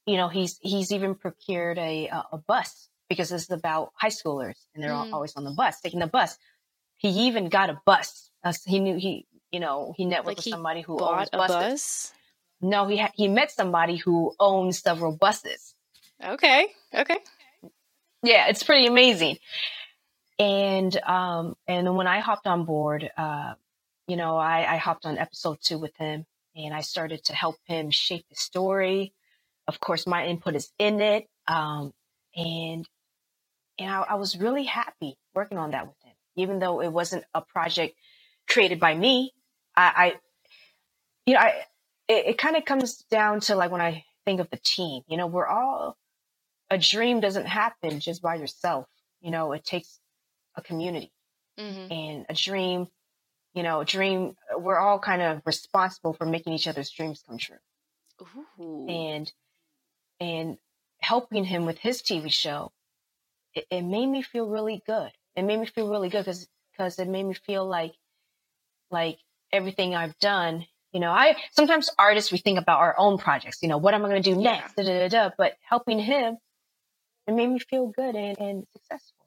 [0.06, 4.58] you know, he's he's even procured a a bus because this is about high schoolers,
[4.74, 5.12] and they're mm.
[5.12, 6.38] always on the bus, taking the bus.
[6.96, 8.30] He even got a bus.
[8.44, 11.56] Uh, he knew he, you know, he networked like with somebody who owns buses.
[11.56, 12.12] Bus?
[12.62, 15.74] No, he ha- he met somebody who owns several buses.
[16.24, 16.68] Okay.
[16.94, 17.18] Okay.
[18.24, 19.38] Yeah, it's pretty amazing.
[20.38, 23.54] And um and then when I hopped on board, uh,
[24.08, 27.56] you know, I, I hopped on episode two with him and I started to help
[27.66, 29.14] him shape the story.
[29.68, 31.28] Of course, my input is in it.
[31.48, 31.94] Um,
[32.36, 32.88] and
[33.78, 37.24] and I, I was really happy working on that with him, even though it wasn't
[37.34, 37.96] a project
[38.48, 39.32] created by me.
[39.76, 40.14] I, I
[41.26, 41.64] you know, I
[42.08, 45.16] it, it kind of comes down to like when I think of the team, you
[45.16, 45.96] know, we're all,
[46.70, 48.86] a dream doesn't happen just by yourself.
[49.20, 50.00] You know, it takes
[50.56, 51.12] a community
[51.58, 51.92] mm-hmm.
[51.92, 52.88] and a dream,
[53.54, 57.38] you know, a dream, we're all kind of responsible for making each other's dreams come
[57.38, 57.56] true.
[58.60, 58.86] Ooh.
[58.88, 59.32] And,
[60.20, 60.58] and
[61.00, 62.72] helping him with his TV show,
[63.54, 65.10] it, it made me feel really good.
[65.36, 67.92] It made me feel really good because, because it made me feel like,
[68.90, 69.18] like
[69.52, 73.58] everything I've done you know, I sometimes artists we think about our own projects.
[73.62, 74.76] You know, what am I going to do next?
[74.76, 76.36] Da, da, da, but helping him,
[77.26, 79.26] it made me feel good and, and successful.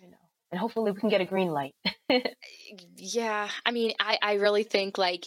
[0.00, 0.16] You know,
[0.50, 1.74] and hopefully we can get a green light.
[2.96, 5.26] yeah, I mean, I I really think like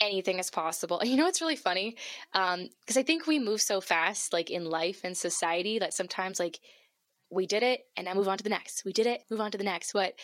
[0.00, 1.00] anything is possible.
[1.00, 1.96] And you know what's really funny?
[2.32, 6.38] Because um, I think we move so fast, like in life and society, that sometimes
[6.38, 6.60] like
[7.30, 8.84] we did it and now move on to the next.
[8.84, 9.92] We did it, move on to the next.
[9.92, 10.14] But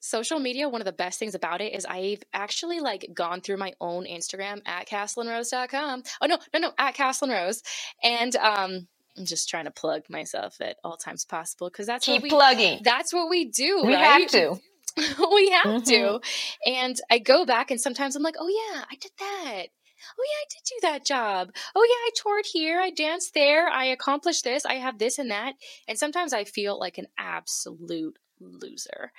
[0.00, 3.56] social media, one of the best things about it is I've actually like gone through
[3.56, 6.02] my own Instagram at castlenrose.com.
[6.20, 7.62] Oh no, no, no, at castlenrose.
[8.02, 12.16] And um I'm just trying to plug myself at all times possible because that's keep
[12.16, 12.80] what we, plugging.
[12.84, 13.82] That's what we do.
[13.84, 14.22] We right?
[14.22, 14.60] have to.
[14.96, 15.84] we have mm-hmm.
[15.84, 16.20] to.
[16.66, 19.66] And I go back and sometimes I'm like, oh yeah, I did that.
[20.18, 21.50] Oh yeah, I did do that job.
[21.74, 25.30] Oh yeah, I toured here, I danced there, I accomplished this, I have this and
[25.30, 25.54] that.
[25.88, 29.12] And sometimes I feel like an absolute loser.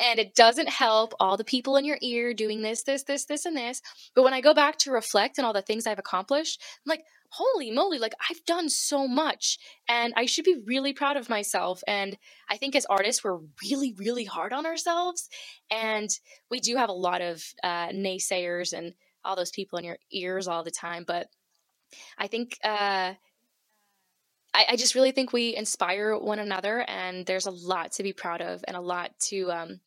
[0.00, 3.44] And it doesn't help all the people in your ear doing this, this, this, this,
[3.44, 3.82] and this.
[4.14, 7.04] But when I go back to reflect on all the things I've accomplished, I'm like,
[7.30, 9.58] holy moly, like I've done so much
[9.88, 11.82] and I should be really proud of myself.
[11.86, 12.16] And
[12.48, 15.28] I think as artists, we're really, really hard on ourselves.
[15.70, 16.08] And
[16.50, 20.48] we do have a lot of uh, naysayers and all those people in your ears
[20.48, 21.04] all the time.
[21.06, 21.28] But
[22.18, 23.14] I think, uh,
[24.56, 28.14] I, I just really think we inspire one another, and there's a lot to be
[28.14, 29.80] proud of and a lot to, um,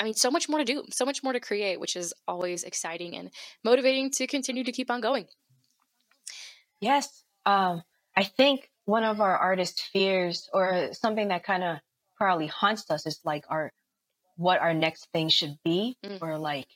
[0.00, 2.64] I mean, so much more to do, so much more to create, which is always
[2.64, 3.30] exciting and
[3.62, 5.26] motivating to continue to keep on going.
[6.80, 7.22] Yes.
[7.46, 7.84] Um,
[8.16, 11.78] I think one of our artist fears or something that kind of
[12.16, 13.72] probably haunts us is like our
[14.36, 16.18] what our next thing should be mm.
[16.20, 16.66] or like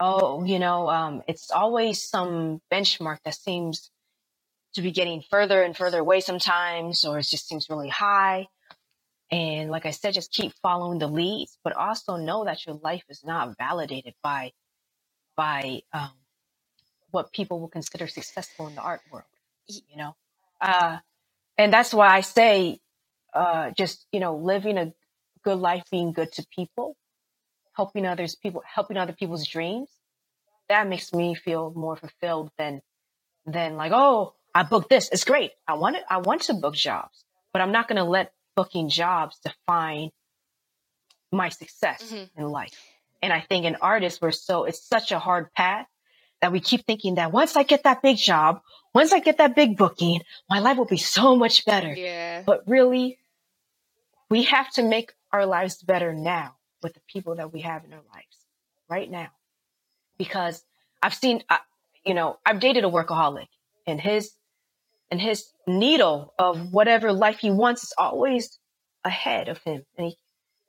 [0.00, 3.90] oh you know um, it's always some benchmark that seems
[4.74, 8.46] to be getting further and further away sometimes or it just seems really high
[9.30, 13.04] and like i said just keep following the leads but also know that your life
[13.10, 14.52] is not validated by
[15.36, 16.10] by um,
[17.12, 19.24] what people will consider successful in the art world
[19.68, 20.14] you know?
[20.60, 20.98] Uh,
[21.58, 22.80] and that's why I say,
[23.34, 24.92] uh, just, you know, living a
[25.44, 26.96] good life, being good to people,
[27.74, 29.90] helping others, people, helping other people's dreams.
[30.68, 32.82] That makes me feel more fulfilled than,
[33.46, 35.08] than like, oh, I booked this.
[35.10, 35.52] It's great.
[35.66, 36.04] I want it.
[36.08, 40.10] I want to book jobs, but I'm not going to let booking jobs define
[41.30, 42.40] my success mm-hmm.
[42.40, 42.76] in life.
[43.22, 45.86] And I think in artists, we're so, it's such a hard path
[46.40, 48.60] that we keep thinking that once I get that big job,
[48.94, 51.94] once I get that big booking, my life will be so much better.
[51.94, 52.42] Yeah.
[52.44, 53.18] But really,
[54.28, 57.92] we have to make our lives better now with the people that we have in
[57.92, 58.36] our lives
[58.90, 59.28] right now.
[60.18, 60.62] Because
[61.02, 61.58] I've seen, uh,
[62.04, 63.46] you know, I've dated a workaholic
[63.86, 64.32] and his,
[65.12, 68.58] and his needle of whatever life he wants is always
[69.04, 69.84] ahead of him.
[69.98, 70.16] And he,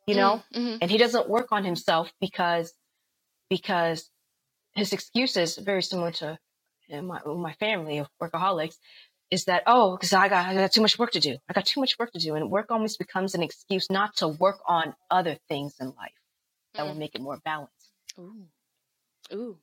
[0.05, 0.79] you know, mm-hmm.
[0.81, 2.73] and he doesn't work on himself because,
[3.49, 4.09] because
[4.75, 6.37] his excuses very similar to
[6.91, 8.75] my my family of workaholics
[9.31, 11.65] is that oh because I got I got too much work to do I got
[11.65, 14.93] too much work to do and work almost becomes an excuse not to work on
[15.09, 16.11] other things in life
[16.73, 16.89] that mm.
[16.89, 17.91] will make it more balanced.
[18.19, 18.47] Ooh,
[19.33, 19.57] ooh.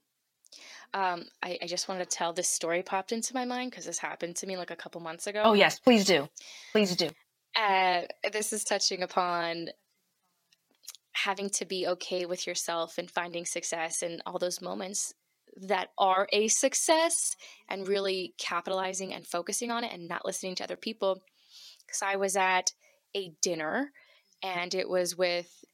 [0.93, 3.99] Um, I, I just wanted to tell this story popped into my mind because this
[3.99, 5.43] happened to me like a couple months ago.
[5.45, 6.29] Oh yes, please do,
[6.73, 7.11] please do.
[7.57, 9.69] Uh, this is touching upon
[11.13, 15.13] having to be okay with yourself and finding success and all those moments
[15.57, 17.37] that are a success
[17.69, 21.23] and really capitalizing and focusing on it and not listening to other people.
[21.85, 22.73] Because I was at
[23.15, 23.93] a dinner
[24.43, 25.65] and it was with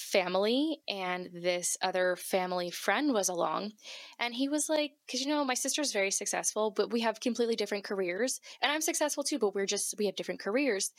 [0.00, 3.70] family and this other family friend was along
[4.18, 7.54] and he was like because you know my sister's very successful but we have completely
[7.54, 10.92] different careers and i'm successful too but we're just we have different careers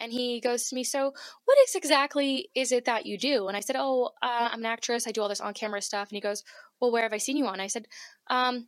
[0.00, 1.12] and he goes to me so
[1.44, 4.66] what is exactly is it that you do and i said oh uh, i'm an
[4.66, 6.42] actress i do all this on camera stuff and he goes
[6.80, 7.86] well where have i seen you on i said
[8.28, 8.66] um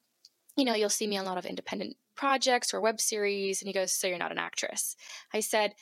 [0.57, 3.67] you know you'll see me on a lot of independent projects or web series and
[3.67, 4.95] he goes so you're not an actress
[5.35, 5.75] i said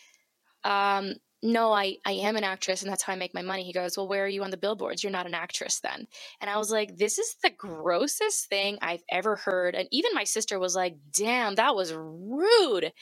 [0.65, 3.63] um no, I, I am an actress and that's how I make my money.
[3.63, 5.03] He goes, Well, where are you on the billboards?
[5.03, 6.09] You're not an actress then.
[6.41, 9.75] And I was like, This is the grossest thing I've ever heard.
[9.75, 12.93] And even my sister was like, Damn, that was rude.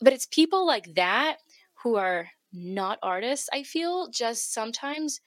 [0.00, 1.38] But it's people like that
[1.82, 5.20] who are not artists, I feel, just sometimes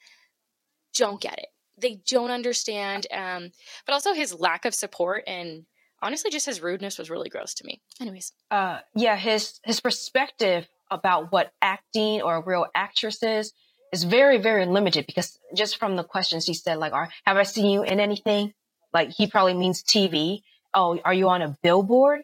[0.94, 1.48] don't get it.
[1.78, 3.06] They don't understand.
[3.12, 3.50] Um,
[3.84, 5.66] but also his lack of support and
[6.02, 7.80] honestly just his rudeness was really gross to me.
[8.00, 8.32] Anyways.
[8.50, 13.52] Uh yeah, his his perspective about what acting or a real actress is
[13.92, 17.44] is very, very limited because just from the questions he said, like, are, have I
[17.44, 18.52] seen you in anything?
[18.92, 20.42] Like, he probably means TV.
[20.74, 22.22] Oh, are you on a billboard?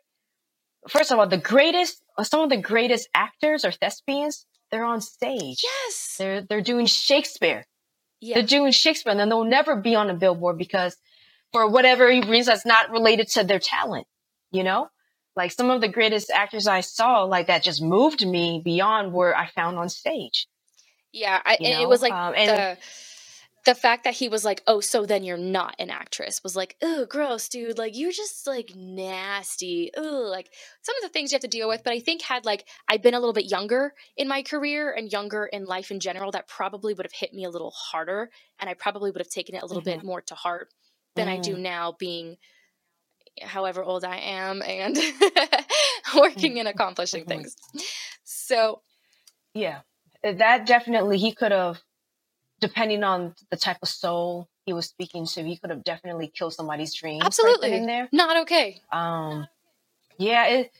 [0.88, 5.62] First of all, the greatest, some of the greatest actors or thespians, they're on stage.
[5.62, 6.16] Yes.
[6.18, 7.64] They're, they're doing Shakespeare.
[8.20, 8.36] Yeah.
[8.36, 10.96] They're doing Shakespeare and then they'll never be on a billboard because
[11.52, 14.06] for whatever reason that's not related to their talent,
[14.50, 14.88] you know?
[15.36, 19.36] Like some of the greatest actors I saw, like that just moved me beyond where
[19.36, 20.46] I found on stage.
[21.12, 22.78] Yeah, I, and it was like um, and, the
[23.64, 26.76] the fact that he was like, "Oh, so then you're not an actress," was like,
[26.82, 27.78] "Oh, gross, dude!
[27.78, 29.90] Like you're just like nasty.
[29.96, 30.50] Oh, like
[30.82, 33.02] some of the things you have to deal with." But I think had like I'd
[33.02, 36.48] been a little bit younger in my career and younger in life in general, that
[36.48, 39.62] probably would have hit me a little harder, and I probably would have taken it
[39.62, 39.98] a little mm-hmm.
[39.98, 40.68] bit more to heart
[41.14, 41.32] than mm.
[41.32, 42.38] I do now, being
[43.40, 44.98] however old I am and
[46.16, 47.42] working and accomplishing mm-hmm.
[47.42, 47.56] things.
[48.24, 48.82] So,
[49.54, 49.80] yeah,
[50.22, 51.80] that definitely he could have
[52.60, 56.54] depending on the type of soul he was speaking to, he could have definitely killed
[56.54, 57.22] somebody's dreams.
[57.24, 58.80] Absolutely, right in there, not okay.
[58.92, 59.48] Um,
[60.18, 60.72] yeah, it,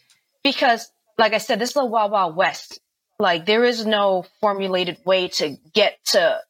[0.44, 2.80] because like I said, this is a wild, wild west.
[3.18, 6.40] Like there is no formulated way to get to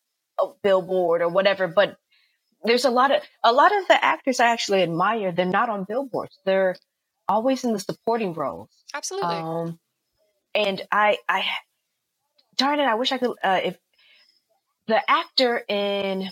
[0.40, 1.66] a billboard or whatever.
[1.66, 1.96] But
[2.64, 5.32] there's a lot of a lot of the actors I actually admire.
[5.32, 6.38] They're not on billboards.
[6.44, 6.76] They're
[7.28, 8.70] always in the supporting roles.
[8.94, 9.34] Absolutely.
[9.34, 9.78] Um,
[10.54, 11.44] and I, I,
[12.56, 13.32] darn it, I wish I could.
[13.42, 13.76] Uh, if
[14.86, 16.30] the actor in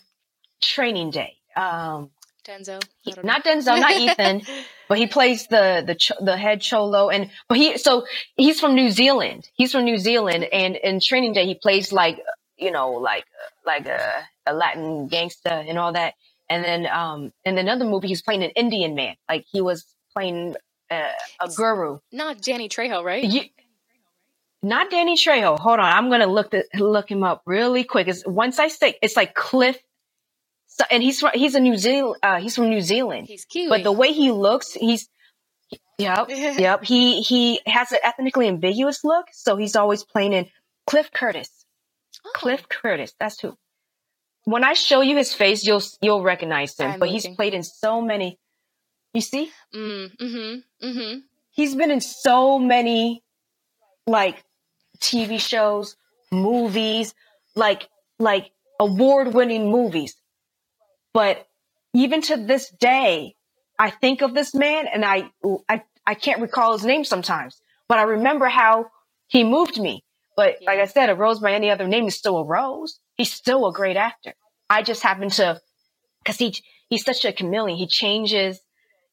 [0.62, 1.36] Training Day.
[1.56, 2.10] Um,
[2.46, 2.82] Denzel,
[3.22, 4.42] not Denzel, not Ethan,
[4.88, 8.06] but he plays the the ch- the head cholo, and but he so
[8.36, 9.48] he's from New Zealand.
[9.54, 12.18] He's from New Zealand, and in Training Day he plays like
[12.60, 13.24] you know like
[13.66, 16.14] like a, a Latin gangster and all that.
[16.48, 19.84] And then um in another movie he's playing an Indian man, like he was
[20.14, 20.56] playing
[20.90, 21.98] uh, a guru.
[22.12, 23.24] Not Danny Trejo, right?
[23.24, 23.42] You,
[24.62, 25.58] not Danny Trejo.
[25.58, 28.08] Hold on, I'm gonna look the, look him up really quick.
[28.08, 29.78] It's, once I say it's like Cliff,
[30.66, 32.16] so, and he's from, he's a New Zealand.
[32.22, 33.26] Uh, he's from New Zealand.
[33.26, 35.08] He's cute, but the way he looks, he's
[35.98, 36.84] yep, yep.
[36.84, 40.46] He he has an ethnically ambiguous look, so he's always playing in
[40.86, 41.59] Cliff Curtis.
[42.24, 42.30] Oh.
[42.34, 43.14] Cliff Curtis.
[43.18, 43.56] That's who.
[44.44, 46.92] When I show you his face, you'll you'll recognize him.
[46.92, 47.20] I'm but looking.
[47.30, 48.38] he's played in so many.
[49.12, 49.50] You see?
[49.74, 50.86] Mm, mm-hmm.
[50.86, 51.18] Mm-hmm.
[51.50, 53.22] He's been in so many,
[54.06, 54.42] like
[55.00, 55.96] TV shows,
[56.32, 57.14] movies,
[57.54, 60.14] like like award-winning movies.
[61.12, 61.46] But
[61.92, 63.34] even to this day,
[63.78, 65.30] I think of this man and I
[65.68, 68.90] I I can't recall his name sometimes, but I remember how
[69.26, 70.04] he moved me.
[70.40, 70.70] But yeah.
[70.70, 72.98] like I said, a rose by any other name is still a rose.
[73.16, 74.34] He's still a great actor.
[74.70, 75.60] I just happen to,
[76.24, 76.54] cause he,
[76.88, 77.76] he's such a chameleon.
[77.76, 78.60] He changes,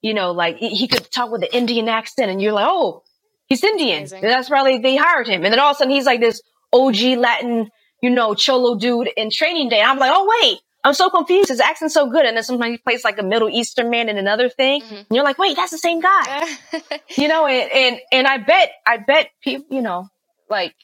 [0.01, 3.03] you know, like he could talk with an Indian accent and you're like, oh,
[3.47, 4.07] He's Indian.
[4.21, 5.43] That's probably they hired him.
[5.43, 6.41] And then all of a sudden he's like this
[6.73, 7.69] OG Latin,
[8.01, 9.79] you know, cholo dude in training day.
[9.79, 11.49] And I'm like, oh wait, I'm so confused.
[11.49, 12.25] His accent's so good.
[12.25, 14.81] And then sometimes he plays like a Middle Eastern man in another thing.
[14.81, 14.95] Mm-hmm.
[14.95, 16.57] And you're like, wait, that's the same guy.
[17.17, 20.07] you know, and, and, and I bet, I bet people, you know,
[20.49, 20.75] like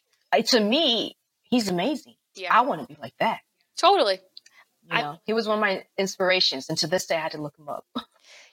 [0.41, 2.15] to me, he's amazing.
[2.35, 2.57] Yeah.
[2.57, 3.39] I want to be like that.
[3.77, 4.19] Totally.
[4.83, 6.69] You know, I, he was one of my inspirations.
[6.69, 7.85] And to this day, I had to look him up.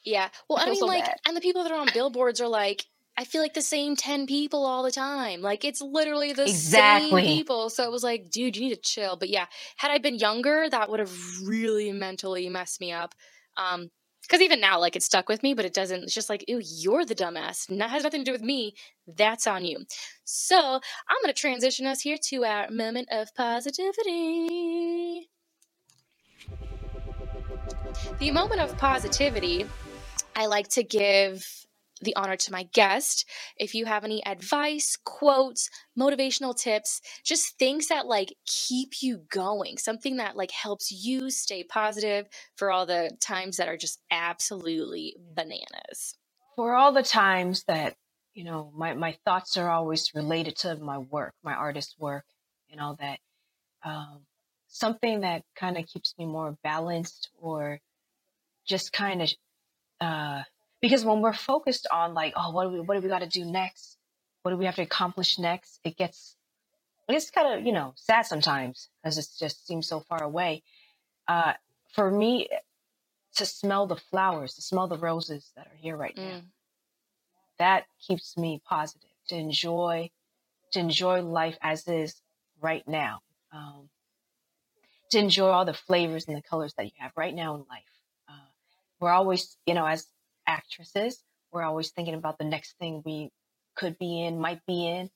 [0.03, 0.31] Yeah.
[0.49, 1.17] Well, I, I mean, so like, bad.
[1.27, 4.27] and the people that are on billboards are like, I feel like the same 10
[4.27, 5.43] people all the time.
[5.43, 7.23] Like it's literally the exactly.
[7.23, 7.69] same people.
[7.69, 9.17] So it was like, dude, you need to chill.
[9.17, 9.45] But yeah,
[9.77, 11.13] had I been younger, that would have
[11.45, 13.15] really mentally messed me up.
[13.59, 13.91] Um,
[14.31, 16.05] because even now, like it stuck with me, but it doesn't.
[16.05, 17.67] It's just like, ew, you're the dumbass.
[17.77, 18.75] That has nothing to do with me.
[19.09, 19.85] That's on you.
[20.23, 25.29] So I'm gonna transition us here to our moment of positivity.
[28.21, 29.67] The moment of positivity
[30.37, 31.45] I like to give
[32.01, 33.29] the honor to my guest.
[33.57, 39.79] If you have any advice, quotes, motivational tips, just things that like keep you going,
[39.79, 42.27] something that like helps you stay positive
[42.57, 46.17] for all the times that are just absolutely bananas.
[46.57, 47.95] For all the times that,
[48.35, 52.25] you know, my, my thoughts are always related to my work, my artist work
[52.71, 53.19] and all that.
[53.85, 54.21] Um,
[54.69, 57.81] something that kind of keeps me more balanced or
[58.67, 59.31] just kind of
[60.01, 60.43] uh,
[60.81, 63.29] because when we're focused on like, oh, what do we what do we got to
[63.29, 63.99] do next?
[64.43, 65.81] What do we have to accomplish next?
[65.85, 66.37] It gets
[67.09, 70.63] it's kind of you know sad sometimes because it just seems so far away.
[71.29, 71.53] Uh,
[71.93, 72.49] for me,
[73.37, 76.43] to smell the flowers, to smell the roses that are here right now, mm.
[77.59, 79.09] that keeps me positive.
[79.29, 80.11] To enjoy,
[80.73, 82.21] to enjoy life as is
[82.61, 83.21] right now.
[83.53, 83.89] Um,
[85.11, 87.83] to enjoy all the flavors and the colors that you have right now in life.
[88.29, 88.49] Uh,
[89.01, 90.07] we're always, you know, as
[90.47, 91.23] actresses.
[91.53, 93.31] We're always thinking about the next thing we
[93.77, 95.11] could be in, might be in.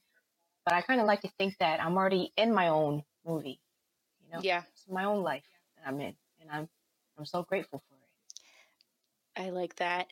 [0.65, 3.61] But I kind of like to think that I'm already in my own movie.
[4.25, 5.45] You know, yeah, it's my own life
[5.77, 6.69] that I'm in, and I'm
[7.19, 9.47] I'm so grateful for it.
[9.47, 10.07] I like that.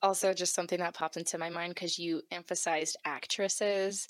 [0.00, 4.08] Also, just something that popped into my mind because you emphasized actresses.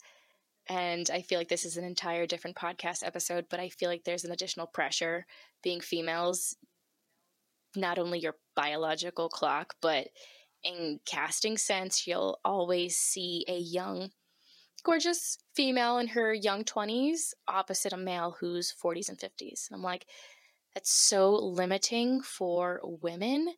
[0.69, 4.05] And I feel like this is an entire different podcast episode, but I feel like
[4.05, 5.25] there's an additional pressure
[5.63, 6.57] being females,
[7.75, 10.09] not only your biological clock, but
[10.63, 14.11] in casting sense, you'll always see a young,
[14.83, 19.71] gorgeous female in her young 20s opposite a male who's 40s and 50s.
[19.71, 20.07] And I'm like,
[20.75, 23.49] that's so limiting for women.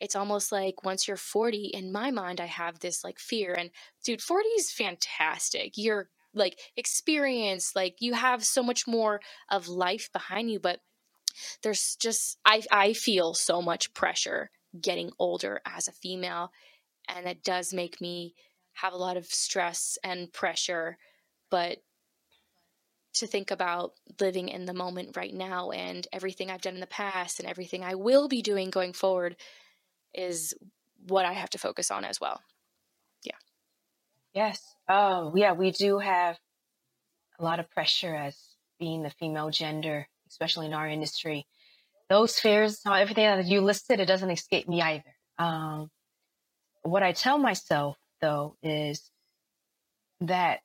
[0.00, 3.54] It's almost like once you're 40, in my mind, I have this like fear.
[3.54, 3.70] And
[4.04, 5.72] dude, 40 is fantastic.
[5.76, 10.60] You're like experienced, like you have so much more of life behind you.
[10.60, 10.80] But
[11.62, 14.50] there's just, I, I feel so much pressure
[14.80, 16.52] getting older as a female.
[17.08, 18.34] And that does make me
[18.74, 20.98] have a lot of stress and pressure.
[21.50, 21.78] But
[23.14, 26.86] to think about living in the moment right now and everything I've done in the
[26.86, 29.36] past and everything I will be doing going forward
[30.12, 30.54] is
[31.08, 32.42] what I have to focus on as well.
[33.22, 33.36] Yeah.
[34.34, 34.60] Yes.
[34.88, 36.38] Oh, yeah, we do have
[37.38, 38.36] a lot of pressure as
[38.78, 41.46] being the female gender, especially in our industry.
[42.10, 45.14] Those fears, everything that you listed, it doesn't escape me either.
[45.38, 45.90] Um,
[46.82, 49.10] what I tell myself, though, is
[50.22, 50.60] that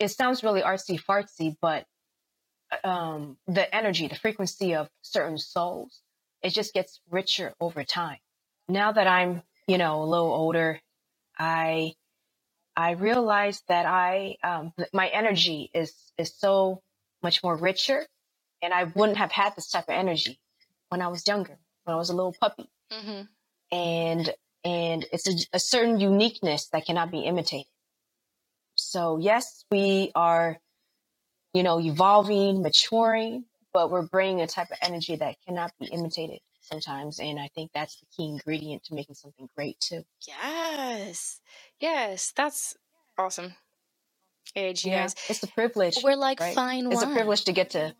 [0.00, 1.86] it sounds really artsy fartsy, but
[2.84, 6.02] um, the energy, the frequency of certain souls,
[6.42, 8.18] it just gets richer over time.
[8.68, 10.80] Now that I'm, you know, a little older,
[11.38, 11.94] I
[12.76, 16.82] I realize that I um, my energy is is so
[17.22, 18.06] much more richer,
[18.62, 20.40] and I wouldn't have had this type of energy
[20.90, 23.22] when I was younger, when I was a little puppy, mm-hmm.
[23.76, 24.34] and
[24.64, 27.66] and it's a, a certain uniqueness that cannot be imitated.
[28.76, 30.58] So yes, we are,
[31.54, 36.40] you know, evolving, maturing, but we're bringing a type of energy that cannot be imitated
[36.60, 37.20] sometimes.
[37.20, 40.04] And I think that's the key ingredient to making something great too.
[40.26, 41.40] Yes.
[41.80, 42.32] Yes.
[42.36, 42.76] That's
[43.18, 43.54] awesome.
[44.54, 45.08] Age, yeah.
[45.28, 45.98] It's a privilege.
[46.02, 46.54] We're like right?
[46.54, 46.92] fine wine.
[46.92, 47.94] It's a privilege to get to.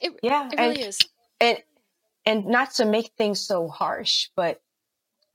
[0.00, 0.98] It, yeah, it really and, is.
[1.40, 1.58] And
[2.26, 4.60] and not to make things so harsh, but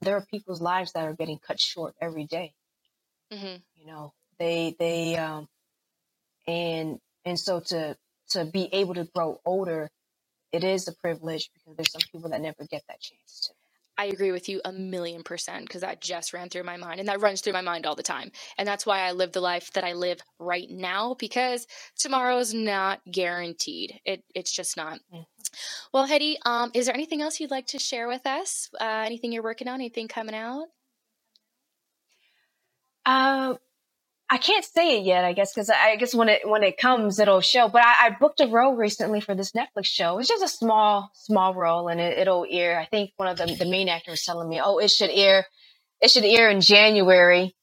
[0.00, 2.52] there are people's lives that are getting cut short every day.
[3.32, 3.56] Mm-hmm.
[3.76, 5.48] You know, they they um
[6.46, 7.96] and and so to
[8.30, 9.90] to be able to grow older,
[10.52, 13.54] it is a privilege because there's some people that never get that chance to.
[13.98, 17.08] I agree with you a million percent because that just ran through my mind and
[17.08, 18.30] that runs through my mind all the time.
[18.58, 21.66] And that's why I live the life that I live right now because
[21.98, 24.00] tomorrow is not guaranteed.
[24.04, 24.98] It it's just not.
[25.12, 25.22] Mm-hmm.
[25.92, 28.68] Well, Hedy, um, is there anything else you'd like to share with us?
[28.78, 29.76] Uh, anything you're working on?
[29.76, 30.66] Anything coming out?
[33.06, 33.54] Uh,
[34.28, 37.20] I can't say it yet, I guess, because I guess when it when it comes,
[37.20, 37.68] it'll show.
[37.68, 40.18] But I, I, booked a role recently for this Netflix show.
[40.18, 42.78] It's just a small, small role, and it, will air.
[42.78, 45.46] I think one of the the main actors telling me, "Oh, it should air,
[46.00, 47.54] it should air in January."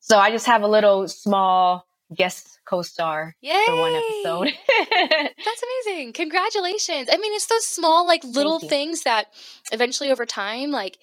[0.00, 3.64] So I just have a little small guest co-star Yay!
[3.66, 4.54] for one episode.
[5.44, 6.14] That's amazing!
[6.14, 7.10] Congratulations!
[7.12, 9.26] I mean, it's those small, like little things that
[9.72, 10.96] eventually, over time, like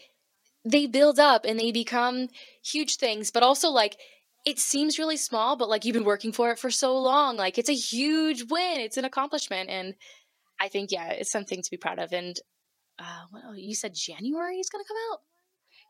[0.64, 2.30] they build up and they become
[2.64, 3.30] huge things.
[3.30, 3.98] But also, like
[4.46, 7.36] it seems really small, but like you've been working for it for so long.
[7.36, 8.80] Like it's a huge win.
[8.80, 9.70] It's an accomplishment.
[9.70, 9.96] And
[10.60, 12.14] I think, yeah, it's something to be proud of.
[12.14, 12.40] And
[13.00, 15.20] uh, well, you said January is going to come out?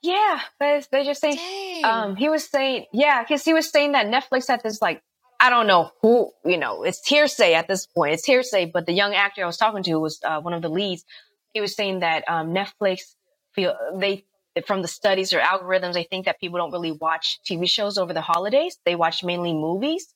[0.01, 4.07] Yeah, but they're just saying, um, he was saying, yeah, because he was saying that
[4.07, 5.01] Netflix had this like,
[5.39, 8.13] I don't know who, you know, it's hearsay at this point.
[8.13, 10.69] It's hearsay, but the young actor I was talking to was uh, one of the
[10.69, 11.03] leads.
[11.53, 13.15] He was saying that um, Netflix
[13.53, 14.25] feel they
[14.65, 18.13] from the studies or algorithms, I think that people don't really watch TV shows over
[18.13, 18.77] the holidays.
[18.85, 20.13] They watch mainly movies.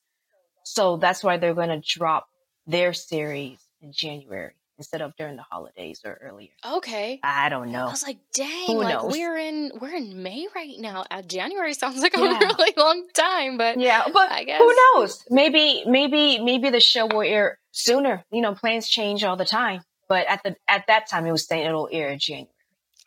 [0.64, 2.26] So that's why they're going to drop
[2.66, 6.48] their series in January instead of during the holidays or earlier.
[6.66, 7.20] Okay.
[7.22, 7.86] I don't know.
[7.86, 9.12] I was like, dang, Who like knows?
[9.12, 11.04] we're in we're in May right now.
[11.10, 12.38] Uh, January sounds like a yeah.
[12.38, 15.24] really long time, but yeah, but I guess who knows?
[15.28, 18.24] Maybe maybe maybe the show will air sooner.
[18.32, 19.82] You know, plans change all the time.
[20.08, 22.50] But at the at that time, it was saying it'll air in January.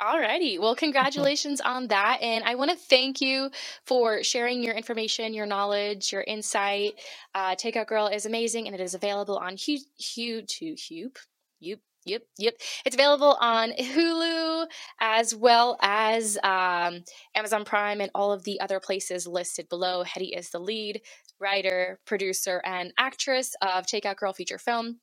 [0.03, 0.59] Alrighty.
[0.59, 2.19] Well, congratulations on that.
[2.23, 3.51] And I want to thank you
[3.87, 6.95] for sharing your information, your knowledge, your insight.
[7.35, 11.17] Uh, Takeout Girl is amazing and it is available on Hugh, Hugh, to Hube.
[11.61, 12.55] Yep, yep, yep.
[12.85, 14.67] It's available on Hulu
[15.01, 17.03] as well as um,
[17.35, 20.05] Amazon Prime and all of the other places listed below.
[20.05, 21.01] Hedy is the lead
[21.41, 24.99] writer, producer, and actress of Takeout Girl feature film.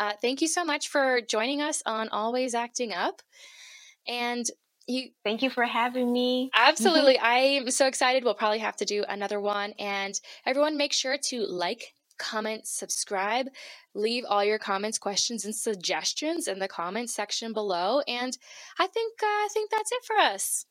[0.00, 3.22] Uh, thank you so much for joining us on Always Acting Up.
[4.08, 4.44] And
[4.86, 6.50] you thank you for having me.
[6.54, 7.18] Absolutely.
[7.20, 8.24] I'm so excited.
[8.24, 9.74] We'll probably have to do another one.
[9.78, 13.46] And everyone, make sure to like, comment, subscribe,
[13.94, 18.00] leave all your comments, questions, and suggestions in the comment section below.
[18.08, 18.36] And
[18.78, 20.66] I think uh, I think that's it for us.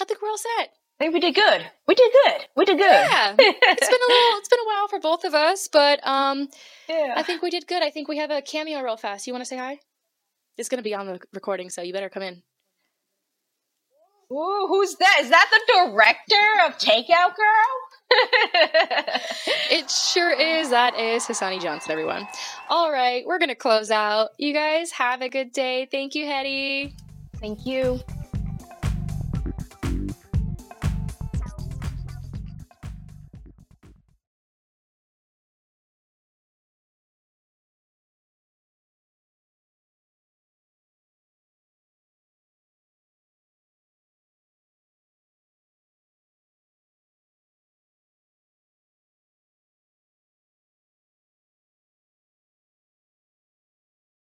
[0.00, 0.70] I think we're all set.
[1.00, 1.64] I think we did good.
[1.86, 2.46] We did good.
[2.56, 2.84] We did good.
[2.84, 4.38] Yeah, it's been a little.
[4.38, 6.48] It's been a while for both of us, but um,
[6.88, 7.82] yeah, I think we did good.
[7.82, 9.26] I think we have a cameo real fast.
[9.26, 9.78] You want to say hi?
[10.58, 12.42] It's going to be on the recording, so you better come in.
[14.30, 15.18] Ooh, who's that?
[15.22, 16.34] Is that the director
[16.66, 17.78] of Takeout Girl?
[19.70, 20.70] it sure is.
[20.70, 22.26] That is Hisonni Johnson, everyone.
[22.68, 24.30] All right, we're going to close out.
[24.36, 25.88] You guys have a good day.
[25.90, 26.92] Thank you, Hedy.
[27.40, 28.00] Thank you.